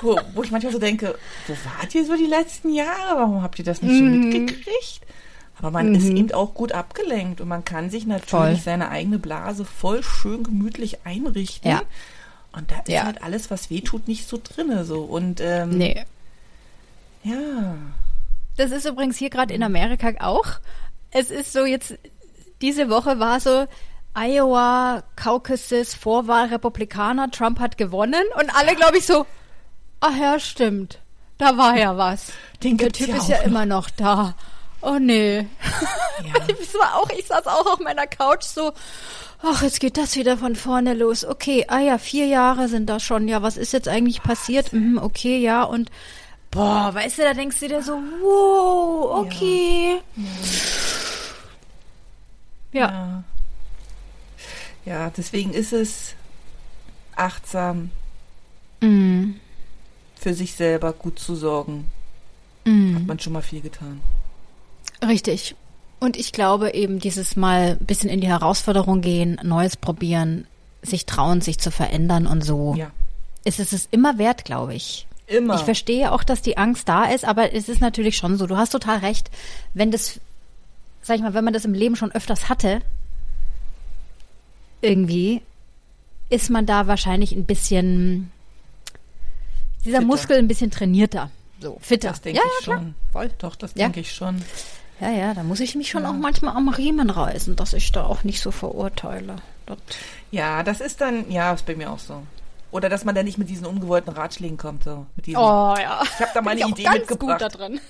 [0.03, 3.17] wo, wo ich manchmal so denke, wo wart ihr so die letzten Jahre?
[3.19, 4.29] Warum habt ihr das nicht Mhm.
[4.29, 5.01] mitgekriegt?
[5.59, 8.57] Aber man ist eben auch gut abgelenkt und man kann sich natürlich Voll.
[8.63, 11.69] seine eigene Blase voll schön gemütlich einrichten.
[11.69, 11.83] Ja.
[12.59, 13.05] Und da ist Ja.
[13.05, 15.03] halt alles, was weh tut, nicht so drinne so.
[15.03, 16.05] Und ähm, Nee.
[17.23, 17.75] Ja.
[18.57, 20.47] Das ist übrigens hier gerade in Amerika auch.
[21.11, 21.95] Es ist so jetzt,
[22.61, 23.67] diese Woche war so
[24.15, 29.27] Iowa, Caucasus, Vorwahl, Republikaner, Trump hat gewonnen und alle, glaube ich, so,
[30.01, 30.99] ach ja, stimmt.
[31.39, 32.33] Da war ja was.
[32.65, 33.45] Den Der Typ ja ist ja noch.
[33.47, 34.35] immer noch da.
[34.81, 35.39] Oh nee.
[35.39, 35.45] Ja.
[36.61, 38.73] Ich war auch, ich saß auch auf meiner Couch so,
[39.43, 41.25] ach, jetzt geht das wieder von vorne los.
[41.25, 43.29] Okay, ah ja, vier Jahre sind da schon.
[43.29, 44.73] Ja, was ist jetzt eigentlich passiert?
[44.73, 45.91] Mhm, okay, ja, und
[46.51, 50.01] boah, weißt du, da denkst du dir so, wow, okay.
[52.73, 53.25] Ja, Ja.
[54.85, 56.15] Ja, deswegen ist es
[57.15, 57.91] achtsam,
[58.81, 59.33] Mm,
[60.15, 61.89] für sich selber gut zu sorgen.
[62.65, 64.01] mm, Hat man schon mal viel getan.
[65.03, 65.57] richtig.
[66.01, 70.47] Und ich glaube eben dieses Mal ein bisschen in die Herausforderung gehen, Neues probieren,
[70.83, 72.75] sich trauen, sich zu verändern und so.
[72.77, 72.91] Ja.
[73.45, 75.07] Ist es es immer wert, glaube ich.
[75.27, 75.57] Immer.
[75.57, 78.47] Ich verstehe auch, dass die Angst da ist, aber es ist natürlich schon so.
[78.47, 79.31] Du hast total recht.
[79.75, 80.21] Wenn das,
[81.03, 82.81] sag ich mal, wenn man das im Leben schon öfters hatte,
[84.81, 85.43] irgendwie,
[86.31, 88.31] ist man da wahrscheinlich ein bisschen,
[89.85, 90.07] dieser Fitter.
[90.07, 91.31] Muskel ein bisschen trainierter.
[91.61, 92.11] So, fitter.
[92.11, 92.95] Das denke ja, ich ja, schon.
[93.13, 93.31] Voll.
[93.39, 93.85] Doch, das Ja.
[93.87, 94.41] denke ich schon.
[95.01, 98.05] Ja, ja, da muss ich mich schon auch manchmal am Riemen reißen, dass ich da
[98.05, 99.37] auch nicht so verurteile.
[99.67, 99.79] Das,
[100.31, 102.23] Ja, das ist dann, ja, ist bei mir auch so.
[102.71, 104.85] Oder dass man dann nicht mit diesen ungewollten Ratschlägen kommt.
[104.85, 106.03] So, mit diesen, oh ja.
[106.03, 107.41] Ich habe da mal Bin eine ich Idee auch ganz mitgebracht.
[107.41, 107.81] gut da drin.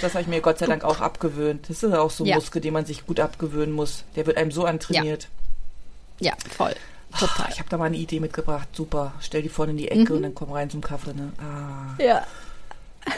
[0.00, 1.68] Das habe ich mir Gott sei Dank auch abgewöhnt.
[1.68, 2.36] Das ist auch so ein Ja.
[2.36, 4.04] Muskel, den man sich gut abgewöhnen muss.
[4.16, 5.28] Der wird einem so antrainiert.
[6.20, 6.74] Ja, voll.
[7.18, 7.48] Total.
[7.50, 8.68] Ich habe da mal eine Idee mitgebracht.
[8.72, 9.12] Super.
[9.20, 10.16] Stell die vorne in die Ecke Mhm.
[10.16, 11.12] und dann komm rein zum Kaffee.
[11.14, 11.32] Ne?
[11.38, 12.02] Ah.
[12.02, 12.26] Ja.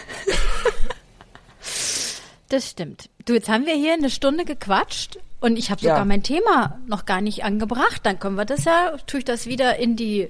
[2.49, 3.11] Das stimmt.
[3.25, 6.05] Du, jetzt haben wir hier eine Stunde gequatscht und ich habe sogar Ja.
[6.05, 8.01] mein Thema noch gar nicht angebracht.
[8.05, 10.29] Dann können wir das ja, tue ich das wieder in die,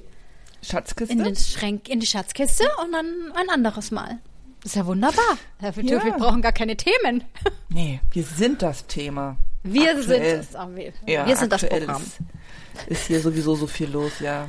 [0.63, 1.13] Schatzkiste?
[1.13, 3.07] in den Schränk, in die Schatzkiste und dann
[3.37, 4.19] ein anderes Mal.
[4.63, 5.39] Das ist ja wunderbar.
[5.73, 6.05] Fitur, Ja.
[6.05, 7.23] Wir brauchen gar keine Themen.
[7.69, 9.37] nee, wir sind das Thema.
[9.63, 10.43] Wir Aktuell.
[10.43, 10.75] sind das.
[10.75, 12.03] Wir, Ja, wir sind das Programm.
[12.03, 14.49] Ist, ist hier sowieso so viel los, ja.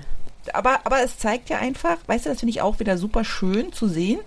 [0.54, 3.72] Aber, aber es zeigt ja einfach, weißt du, das finde ich auch wieder super schön
[3.72, 4.20] zu sehen,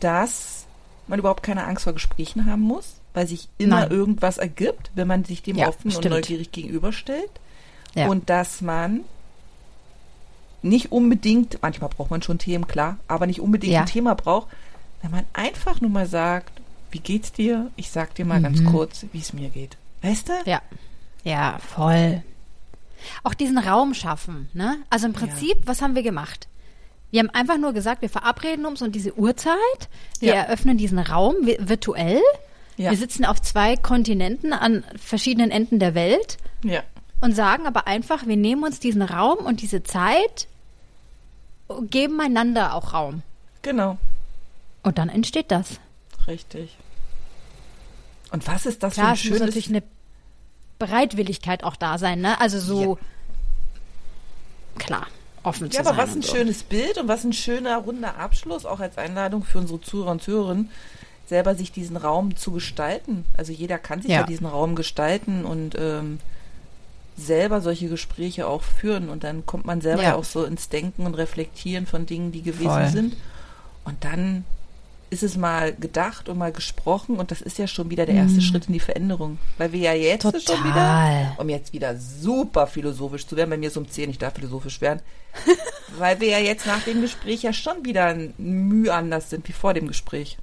[0.00, 0.63] dass
[1.06, 3.90] man überhaupt keine Angst vor Gesprächen haben muss, weil sich immer Nein.
[3.90, 6.14] irgendwas ergibt, wenn man sich dem Ja, offen und stimmt.
[6.14, 7.30] neugierig gegenüberstellt.
[7.94, 8.08] Ja.
[8.08, 9.00] Und dass man
[10.62, 13.80] nicht unbedingt, manchmal braucht man schon Themen, klar, aber nicht unbedingt Ja.
[13.80, 14.48] ein Thema braucht,
[15.02, 16.52] wenn man einfach nur mal sagt,
[16.90, 17.70] wie geht's dir?
[17.76, 18.66] Ich sag dir mal ganz Mhm.
[18.66, 19.76] kurz, wie es mir geht.
[20.02, 20.32] Weißt du?
[20.46, 20.62] Ja,
[21.24, 22.22] ja, voll.
[23.22, 24.78] Auch diesen Raum schaffen, ne?
[24.88, 26.48] Also im Prinzip, was haben wir gemacht?
[27.14, 29.54] Wir haben einfach nur gesagt, wir verabreden uns um diese Uhrzeit,
[30.18, 30.34] wir Ja.
[30.34, 32.20] eröffnen diesen Raum vi- virtuell.
[32.76, 32.90] Ja.
[32.90, 36.82] Wir sitzen auf zwei Kontinenten an verschiedenen Enden der Welt Ja.
[37.20, 40.48] und sagen aber einfach, wir nehmen uns diesen Raum und diese Zeit,
[41.82, 43.22] geben einander auch Raum.
[43.62, 43.96] Genau.
[44.82, 45.78] Und dann entsteht das.
[46.26, 46.76] Richtig.
[48.32, 49.40] Und was ist das Klar, für es ein muss schönes...
[49.54, 49.82] natürlich eine
[50.80, 52.40] Bereitwilligkeit auch da sein, ne?
[52.40, 52.98] Also so,
[54.78, 55.06] klar,
[55.44, 55.94] offen zu ja, sein.
[55.94, 56.34] aber was ein so.
[56.34, 60.22] schönes Bild und was ein schöner runder Abschluss, auch als Einladung für unsere Zuhörer und
[60.22, 60.70] Zuhörerinnen,
[61.26, 63.24] selber sich diesen Raum zu gestalten.
[63.36, 64.26] Also jeder kann sich ja, Ja.
[64.26, 66.18] diesen Raum gestalten und ähm,
[67.16, 69.08] selber solche Gespräche auch führen.
[69.08, 70.08] Und dann kommt man selber ja.
[70.10, 70.14] Ja.
[70.16, 72.88] auch so ins Denken und Reflektieren von Dingen, die gewesen Voll.
[72.88, 73.16] sind.
[73.84, 74.44] Und dann
[75.14, 78.40] ist es mal gedacht und mal gesprochen und das ist ja schon wieder der erste
[78.42, 79.38] Schritt in die Veränderung.
[79.56, 80.72] Weil wir ja jetzt schon wieder, Mhm.
[80.72, 81.34] Total.
[81.38, 84.80] um jetzt wieder super philosophisch zu werden, bei mir ist um 10, ich darf philosophisch
[84.80, 85.00] werden,
[85.98, 89.52] weil wir ja jetzt nach dem Gespräch ja schon wieder ein Mühe anders sind wie
[89.52, 90.36] vor dem Gespräch.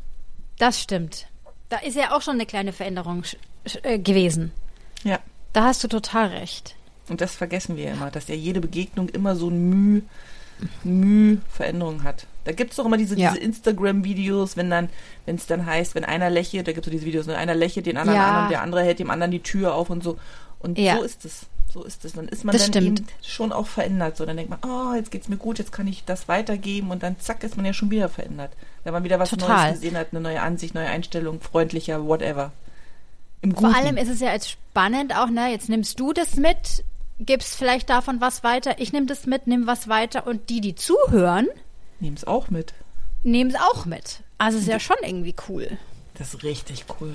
[0.57, 1.27] Das stimmt.
[1.69, 3.23] Da ist ja auch schon eine kleine Veränderung
[3.83, 4.51] äh, gewesen.
[5.03, 5.19] Ja.
[5.53, 6.75] Da hast du total recht.
[7.09, 10.01] Und das vergessen wir ja immer, dass ja jede Begegnung immer so ein Mühe,
[10.83, 12.25] Mühe Veränderung hat.
[12.43, 13.31] Da gibt es doch immer diese, Ja.
[13.31, 14.89] diese Instagram-Videos, wenn dann,
[15.25, 17.55] wenn es dann heißt, wenn einer lächelt, da gibt es so diese Videos, wenn einer
[17.55, 18.29] lächelt den anderen Ja.
[18.37, 20.17] an und der andere hält dem anderen die Tür auf und so.
[20.59, 20.97] Und Ja.
[20.97, 21.45] so ist es.
[21.73, 22.13] So ist es.
[22.13, 22.99] Dann ist man Das dann stimmt.
[22.99, 24.17] eben schon auch verändert.
[24.17, 27.01] So, dann denkt man, oh, jetzt geht's mir gut, jetzt kann ich das weitergeben und
[27.03, 28.51] dann zack ist man ja schon wieder verändert.
[28.83, 29.67] Wenn man wieder was Total.
[29.69, 32.51] Neues gesehen hat, eine neue Ansicht, neue Einstellung, freundlicher, whatever.
[33.41, 35.49] Im Vor allem ist es ja jetzt spannend auch, ne?
[35.49, 36.83] Jetzt nimmst du das mit,
[37.19, 40.75] gibst vielleicht davon was weiter, ich nehme das mit, nimm was weiter und die, die
[40.75, 41.47] zuhören,
[42.01, 42.73] Nehm's auch mit.
[43.23, 44.21] nehmen es auch mit.
[44.37, 45.77] Also ist ja schon irgendwie cool.
[46.17, 47.13] Das ist richtig cool.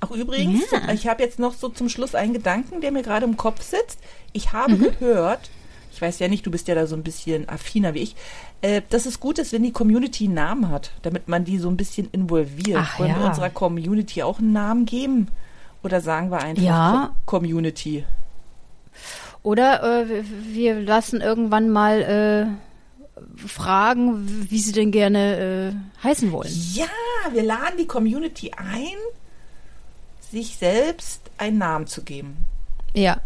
[0.00, 0.64] Ach übrigens,
[0.94, 3.98] ich habe jetzt noch so zum Schluss einen Gedanken, der mir gerade im Kopf sitzt.
[4.32, 4.80] Ich habe Mhm.
[4.98, 5.50] gehört,
[5.92, 8.16] ich weiß ja nicht, du bist ja da so ein bisschen affiner wie ich,
[8.62, 11.68] äh, dass es gut ist, wenn die Community einen Namen hat, damit man die so
[11.68, 12.78] ein bisschen involviert.
[12.80, 13.28] Ach, Wollen wir ja.
[13.28, 15.28] unserer Community auch einen Namen geben?
[15.84, 17.14] Oder sagen wir einfach Ja.
[17.26, 18.04] Co Community?
[19.42, 20.24] Oder äh, wir-
[20.54, 22.71] wir lassen irgendwann mal äh,
[23.46, 26.50] fragen, wie sie denn gerne äh, heißen wollen.
[26.74, 26.86] Ja,
[27.32, 28.96] wir laden die Community ein,
[30.30, 32.36] sich selbst einen Namen zu geben.
[32.94, 33.20] Ja.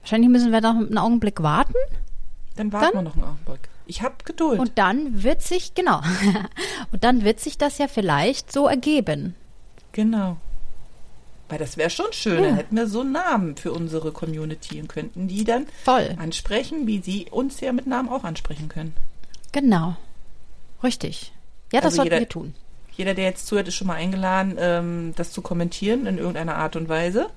[0.00, 1.74] Wahrscheinlich müssen wir noch einen Augenblick warten.
[2.56, 2.94] Dann warten Dann?
[2.94, 3.68] wir noch einen Augenblick.
[3.86, 4.60] Ich habe Geduld.
[4.60, 6.00] Und dann wird sich, genau,
[6.92, 9.34] und dann wird sich das ja vielleicht so ergeben.
[9.92, 10.36] genau.
[11.48, 12.42] Weil das wäre schon schön, Ja.
[12.50, 16.14] dann hätten wir so einen Namen für unsere Community und könnten die dann Voll.
[16.16, 18.94] ansprechen, wie sie uns ja mit Namen auch ansprechen können.
[19.52, 19.96] Genau.
[20.82, 21.32] Richtig.
[21.72, 22.54] Ja, das Also sollten jeder- wir tun.
[22.96, 26.76] Jeder, der jetzt zuhört, ist schon mal eingeladen, ähm, das zu kommentieren in irgendeiner Art
[26.76, 27.30] und Weise.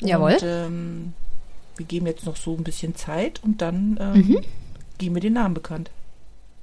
[0.00, 0.32] Jawohl.
[0.34, 1.14] Und ähm,
[1.76, 4.38] wir geben jetzt noch so ein bisschen Zeit und dann ähm, Mhm.
[4.98, 5.90] geben wir den Namen bekannt.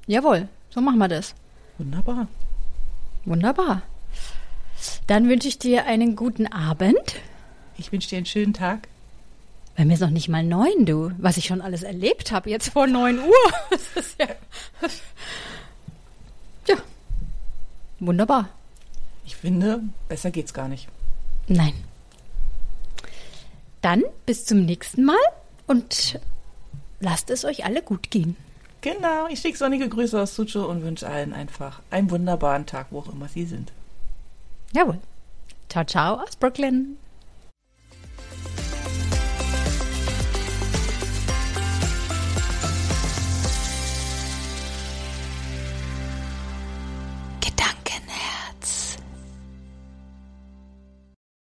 [0.05, 1.33] Jawohl, so machen wir das.
[1.77, 2.27] Wunderbar.
[3.25, 3.81] Wunderbar.
[5.07, 7.15] Dann wünsche ich dir einen guten Abend.
[7.77, 8.87] Ich wünsche dir einen schönen Tag.
[9.79, 11.13] Bei mir ist noch nicht mal neun, du.
[11.19, 13.53] Was ich schon alles erlebt habe, jetzt vor neun Uhr.
[13.69, 14.27] Das ist ja.
[16.67, 16.75] Ja.
[18.01, 18.49] Wunderbar.
[19.25, 20.89] Ich finde, besser geht's gar nicht.
[21.47, 21.71] Nein.
[23.81, 25.15] Dann bis zum nächsten Mal
[25.65, 26.19] und
[26.99, 28.35] lasst es euch alle gut gehen.
[28.81, 32.99] Genau, ich schicke sonnige Grüße aus Sucho und wünsche allen einfach einen wunderbaren Tag, wo
[32.99, 33.71] auch immer sie sind.
[34.73, 34.99] Jawohl.
[35.69, 36.97] Ciao, ciao aus Brooklyn.